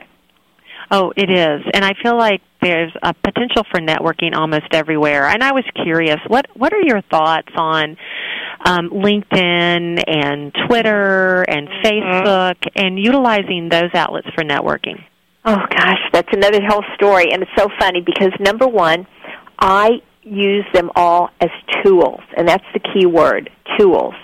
Oh, 0.93 1.13
it 1.15 1.29
is, 1.29 1.61
and 1.73 1.85
I 1.85 1.93
feel 2.03 2.17
like 2.17 2.41
there's 2.61 2.91
a 3.01 3.13
potential 3.13 3.63
for 3.71 3.79
networking 3.79 4.35
almost 4.35 4.67
everywhere. 4.73 5.25
And 5.27 5.41
I 5.43 5.53
was 5.53 5.63
curious, 5.83 6.17
what 6.27 6.47
what 6.55 6.73
are 6.73 6.81
your 6.81 7.01
thoughts 7.09 7.47
on 7.55 7.95
um, 8.65 8.89
LinkedIn 8.89 10.03
and 10.07 10.53
Twitter 10.67 11.43
and 11.47 11.67
Mm-hmm. 11.69 11.87
Facebook 11.87 12.67
and 12.75 12.99
utilizing 12.99 13.69
those 13.69 13.89
outlets 13.93 14.27
for 14.35 14.43
networking? 14.43 15.03
Oh 15.45 15.57
gosh, 15.75 15.97
that's 16.13 16.27
another 16.33 16.59
whole 16.67 16.83
story, 16.95 17.31
and 17.31 17.41
it's 17.41 17.51
so 17.57 17.67
funny 17.79 18.01
because 18.01 18.31
number 18.39 18.67
one, 18.67 19.07
I 19.61 20.01
use 20.23 20.65
them 20.73 20.91
all 20.95 21.29
as 21.39 21.49
tools, 21.83 22.21
and 22.35 22.47
that's 22.47 22.65
the 22.73 22.79
key 22.79 23.05
word, 23.05 23.49
tools. 23.79 24.15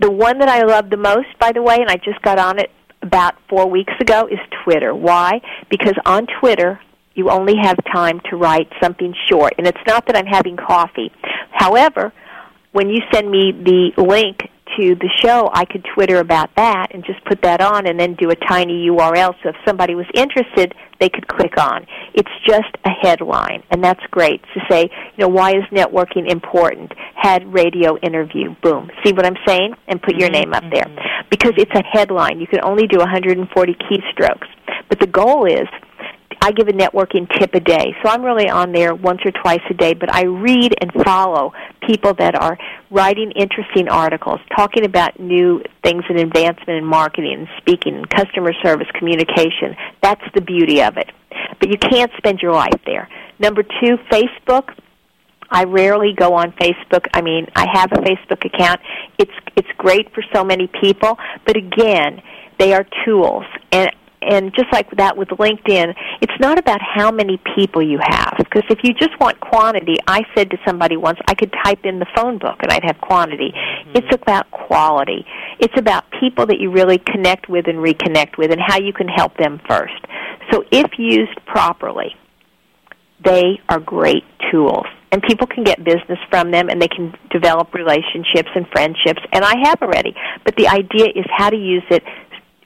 The 0.00 0.10
one 0.10 0.38
that 0.38 0.48
I 0.48 0.62
love 0.62 0.90
the 0.90 0.96
most, 0.96 1.28
by 1.38 1.52
the 1.52 1.62
way, 1.62 1.76
and 1.78 1.90
I 1.90 1.96
just 1.96 2.20
got 2.22 2.38
on 2.38 2.58
it 2.58 2.70
about 3.02 3.34
four 3.48 3.68
weeks 3.68 3.92
ago, 4.00 4.26
is 4.26 4.38
Twitter. 4.64 4.94
Why? 4.94 5.40
Because 5.70 5.94
on 6.04 6.26
Twitter, 6.40 6.80
you 7.14 7.30
only 7.30 7.54
have 7.62 7.76
time 7.92 8.20
to 8.30 8.36
write 8.36 8.68
something 8.82 9.14
short, 9.30 9.54
and 9.58 9.66
it's 9.66 9.78
not 9.86 10.06
that 10.06 10.16
I'm 10.16 10.26
having 10.26 10.56
coffee. 10.56 11.12
However, 11.50 12.12
when 12.72 12.88
you 12.90 12.98
send 13.12 13.30
me 13.30 13.52
the 13.52 14.02
link 14.02 14.50
to 14.76 14.94
the 14.94 15.10
show, 15.22 15.50
I 15.52 15.64
could 15.64 15.84
Twitter 15.94 16.18
about 16.18 16.50
that 16.56 16.88
and 16.92 17.04
just 17.04 17.24
put 17.24 17.42
that 17.42 17.60
on 17.60 17.86
and 17.86 17.98
then 17.98 18.14
do 18.14 18.30
a 18.30 18.34
tiny 18.34 18.88
URL 18.88 19.34
so 19.42 19.50
if 19.50 19.56
somebody 19.66 19.94
was 19.94 20.06
interested, 20.14 20.74
they 21.00 21.08
could 21.08 21.28
click 21.28 21.58
on. 21.58 21.86
It's 22.14 22.30
just 22.46 22.68
a 22.84 22.90
headline, 22.90 23.62
and 23.70 23.82
that's 23.82 24.02
great 24.10 24.42
to 24.54 24.60
say, 24.70 24.90
you 25.16 25.18
know, 25.18 25.28
why 25.28 25.50
is 25.50 25.64
networking 25.70 26.30
important? 26.30 26.92
Had 27.14 27.52
radio 27.52 27.96
interview, 27.98 28.54
boom. 28.62 28.90
See 29.04 29.12
what 29.12 29.26
I'm 29.26 29.36
saying? 29.46 29.74
And 29.88 30.00
put 30.02 30.16
your 30.16 30.30
mm-hmm. 30.30 30.50
name 30.50 30.54
up 30.54 30.64
there. 30.72 30.84
Mm-hmm. 30.84 31.28
Because 31.30 31.52
it's 31.56 31.74
a 31.74 31.82
headline. 31.82 32.40
You 32.40 32.46
can 32.46 32.60
only 32.62 32.86
do 32.86 32.98
140 32.98 33.74
keystrokes. 33.74 34.48
But 34.88 35.00
the 35.00 35.06
goal 35.06 35.46
is 35.46 35.68
I 36.40 36.52
give 36.52 36.68
a 36.68 36.72
networking 36.72 37.28
tip 37.38 37.54
a 37.54 37.60
day. 37.60 37.94
So 38.02 38.10
I'm 38.10 38.22
really 38.22 38.48
on 38.48 38.72
there 38.72 38.94
once 38.94 39.20
or 39.24 39.32
twice 39.32 39.60
a 39.70 39.74
day, 39.74 39.94
but 39.94 40.12
I 40.12 40.24
read 40.24 40.74
and 40.80 40.92
follow 41.04 41.52
people 41.86 42.14
that 42.14 42.40
are 42.40 42.58
writing 42.90 43.32
interesting 43.32 43.88
articles, 43.88 44.40
talking 44.54 44.84
about 44.84 45.18
new 45.18 45.62
things 45.82 46.04
in 46.08 46.18
advancement 46.18 46.78
in 46.78 46.84
marketing 46.84 47.34
and 47.34 47.48
speaking 47.58 48.04
customer 48.04 48.52
service 48.62 48.88
communication. 48.94 49.76
That's 50.02 50.22
the 50.34 50.40
beauty 50.40 50.82
of 50.82 50.96
it. 50.96 51.10
But 51.58 51.70
you 51.70 51.78
can't 51.78 52.10
spend 52.16 52.40
your 52.40 52.52
life 52.52 52.80
there. 52.84 53.08
Number 53.38 53.62
two, 53.62 53.96
Facebook. 54.10 54.74
I 55.48 55.64
rarely 55.64 56.12
go 56.12 56.34
on 56.34 56.52
Facebook. 56.52 57.06
I 57.14 57.22
mean, 57.22 57.46
I 57.54 57.66
have 57.72 57.92
a 57.92 57.96
Facebook 57.96 58.44
account. 58.44 58.80
It's 59.18 59.32
it's 59.56 59.68
great 59.78 60.12
for 60.12 60.24
so 60.34 60.42
many 60.44 60.68
people, 60.80 61.16
but 61.46 61.56
again, 61.56 62.20
they 62.58 62.72
are 62.72 62.84
tools. 63.04 63.44
And 63.70 63.90
and 64.22 64.52
just 64.54 64.72
like 64.72 64.90
that 64.96 65.16
with 65.16 65.28
LinkedIn, 65.28 65.94
it's 66.20 66.40
not 66.40 66.58
about 66.58 66.80
how 66.80 67.10
many 67.10 67.40
people 67.54 67.82
you 67.82 67.98
have. 68.02 68.34
Because 68.38 68.64
if 68.70 68.80
you 68.82 68.94
just 68.94 69.18
want 69.20 69.38
quantity, 69.40 69.96
I 70.06 70.22
said 70.34 70.50
to 70.50 70.58
somebody 70.66 70.96
once, 70.96 71.18
I 71.28 71.34
could 71.34 71.52
type 71.64 71.84
in 71.84 71.98
the 71.98 72.06
phone 72.14 72.38
book 72.38 72.56
and 72.60 72.72
I'd 72.72 72.84
have 72.84 73.00
quantity. 73.00 73.52
Mm-hmm. 73.54 73.92
It's 73.94 74.14
about 74.14 74.50
quality. 74.50 75.24
It's 75.60 75.74
about 75.78 76.04
people 76.18 76.46
that 76.46 76.58
you 76.58 76.70
really 76.70 76.98
connect 76.98 77.48
with 77.48 77.68
and 77.68 77.78
reconnect 77.78 78.38
with 78.38 78.50
and 78.50 78.60
how 78.60 78.78
you 78.78 78.92
can 78.92 79.08
help 79.08 79.36
them 79.36 79.60
first. 79.68 79.94
So 80.50 80.64
if 80.70 80.98
used 80.98 81.38
properly, 81.46 82.14
they 83.24 83.60
are 83.68 83.80
great 83.80 84.24
tools. 84.50 84.86
And 85.12 85.22
people 85.22 85.46
can 85.46 85.64
get 85.64 85.82
business 85.84 86.18
from 86.30 86.50
them 86.50 86.68
and 86.68 86.82
they 86.82 86.88
can 86.88 87.14
develop 87.30 87.72
relationships 87.74 88.50
and 88.54 88.66
friendships. 88.72 89.20
And 89.32 89.44
I 89.44 89.54
have 89.64 89.80
already. 89.80 90.14
But 90.44 90.56
the 90.56 90.68
idea 90.68 91.06
is 91.14 91.24
how 91.30 91.48
to 91.48 91.56
use 91.56 91.84
it, 91.90 92.02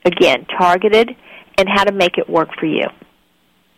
again, 0.04 0.46
targeted 0.58 1.10
and 1.60 1.68
how 1.68 1.84
to 1.84 1.92
make 1.92 2.18
it 2.18 2.28
work 2.28 2.48
for 2.58 2.66
you. 2.66 2.86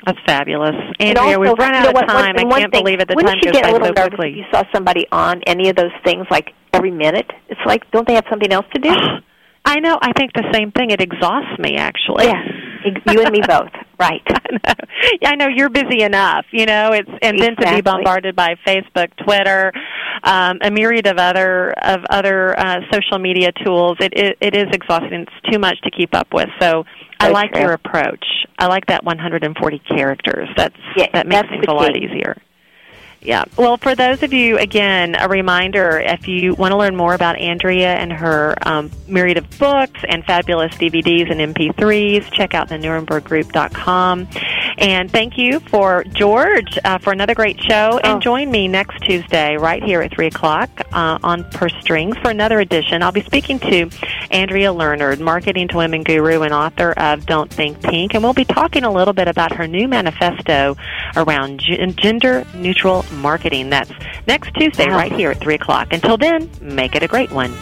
That's 0.05 0.19
fabulous. 0.27 0.75
Andrea, 0.99 1.39
also, 1.39 1.41
we've 1.41 1.59
run 1.59 1.75
you 1.75 1.79
out 1.79 1.83
know 1.85 1.89
of 1.91 1.95
what, 1.95 2.09
one- 2.09 2.17
time. 2.25 2.35
and 2.37 2.53
I 2.53 2.59
can't 2.59 2.73
thing, 2.73 2.83
believe 2.85 3.01
it. 3.01 3.09
The 3.09 3.15
time 3.15 3.39
you 3.43 3.53
goes 3.53 3.63
by 3.63 3.71
so 3.71 3.93
quickly. 3.93 4.31
if 4.31 4.37
you 4.37 4.45
saw 4.53 4.63
somebody 4.75 5.07
on 5.13 5.43
any 5.47 5.69
of 5.69 5.77
those 5.77 5.93
things 6.05 6.27
like 6.31 6.51
every 6.73 6.91
minute? 6.91 7.31
It's 7.49 7.61
like, 7.67 7.89
don't 7.93 8.07
they 8.09 8.15
have 8.15 8.25
something 8.29 8.53
else 8.53 8.67
to 8.75 8.81
do? 8.81 8.91
I 9.65 9.79
know. 9.79 9.97
I 10.03 10.13
think 10.13 10.33
the 10.33 10.49
same 10.53 10.73
thing. 10.73 10.91
It 10.91 11.01
exhausts 11.01 11.57
me, 11.61 11.77
actually. 11.77 12.25
Yeah, 12.27 12.43
you 12.85 13.23
and 13.23 13.31
me 13.31 13.43
both. 13.47 13.71
Right. 14.03 14.23
I 14.29 14.53
know. 14.53 14.75
Yeah, 15.21 15.31
I 15.31 15.35
know 15.37 15.47
you're 15.49 15.71
busy 15.71 16.03
enough. 16.03 16.45
You 16.51 16.67
know, 16.67 16.93
it's 16.93 17.11
and 17.23 17.39
then 17.39 17.57
to 17.57 17.75
be 17.75 17.81
bombarded 17.81 18.35
by 18.35 18.57
Facebook, 18.67 19.09
Twitter, 19.25 19.73
um, 20.25 20.59
a 20.61 20.71
myriad 20.71 21.07
of 21.07 21.19
other 21.19 21.71
of 21.71 22.01
other 22.11 22.59
uh, 22.59 22.81
social 22.93 23.19
media 23.19 23.53
tools. 23.65 23.97
It, 24.01 24.13
it 24.15 24.39
it 24.41 24.57
is 24.57 24.67
exhausting. 24.73 25.23
It's 25.23 25.53
too 25.53 25.59
much 25.59 25.81
to 25.83 25.91
keep 25.91 26.15
up 26.15 26.29
with. 26.35 26.49
So 26.61 26.85
I 27.21 27.29
like 27.29 27.53
true. 27.53 27.63
your 27.63 27.73
approach. 27.73 28.25
I 28.59 28.67
like 28.67 28.87
that 28.87 29.05
140 29.05 29.79
characters. 29.81 30.49
That's 30.57 30.75
Yeah, 30.97 31.07
that 31.13 31.27
makes 31.27 31.49
things 31.49 31.65
a 31.69 31.73
lot 31.73 31.97
easier. 31.97 32.37
Yeah. 33.25 33.45
Well, 33.57 33.77
for 33.77 33.95
those 33.95 34.23
of 34.25 34.33
you, 34.33 34.59
again, 34.59 35.15
a 35.15 35.29
reminder 35.29 36.01
if 36.01 36.27
you 36.27 36.55
want 36.55 36.73
to 36.73 36.77
learn 36.77 36.97
more 36.97 37.15
about 37.15 37.39
Andrea 37.39 37.95
and 37.95 38.13
her 38.13 38.57
um, 38.63 38.91
myriad 39.07 39.39
of 39.39 39.59
books 39.59 40.01
and 40.09 40.25
fabulous 40.25 40.73
DVDs 40.75 41.31
and 41.31 41.55
MP3s, 41.55 42.33
check 42.33 42.55
out 42.55 42.69
the 42.69 42.77
NierenbergGroup.com. 42.77 44.29
And 44.79 45.11
thank 45.11 45.39
you 45.39 45.61
for 45.61 46.05
George 46.05 46.79
uh, 46.85 46.99
for 46.99 47.13
another 47.13 47.35
great 47.35 47.61
show. 47.63 48.01
Oh. 48.03 48.11
And 48.13 48.23
join 48.23 48.51
me 48.51 48.69
next 48.69 49.01
Tuesday 49.05 49.57
right 49.57 49.83
here 49.83 50.01
at 50.03 50.13
3 50.15 50.27
o'clock 50.29 50.69
uh, 50.93 51.19
on 51.23 51.45
Purse 51.51 51.75
Strings 51.81 52.17
for 52.19 52.31
another 52.31 52.61
edition. 52.61 53.03
I'll 53.03 53.13
be 53.13 53.23
speaking 53.23 53.59
to 53.61 53.91
Andrea 54.31 54.73
Learned, 54.73 55.21
Marketing 55.21 55.69
to 55.69 55.77
Women 55.77 56.03
Guru 56.03 56.43
and 56.43 56.53
author 56.55 56.93
of 56.93 57.27
Don't 57.27 57.51
Think 57.53 57.81
Pink. 57.83 58.15
And 58.15 58.23
we'll 58.23 58.33
be 58.33 58.45
talking 58.45 58.85
a 58.85 58.93
little 58.93 59.15
bit 59.15 59.29
about 59.29 59.53
her 59.57 59.67
new 59.67 59.87
manifesto 59.89 60.77
around 61.17 61.61
gen- 61.61 61.95
gender 61.97 62.45
neutral 62.55 63.05
marketing. 63.15 63.71
That's 63.71 63.91
next 64.27 64.53
Tuesday 64.55 64.89
Wow. 64.89 64.97
right 64.97 65.13
here 65.13 65.31
at 65.31 65.41
3 65.41 65.55
o'clock. 65.55 65.93
Until 65.93 66.17
then, 66.17 66.51
make 66.61 66.95
it 66.97 67.03
a 67.03 67.09
great 67.09 67.31
one. 67.31 67.53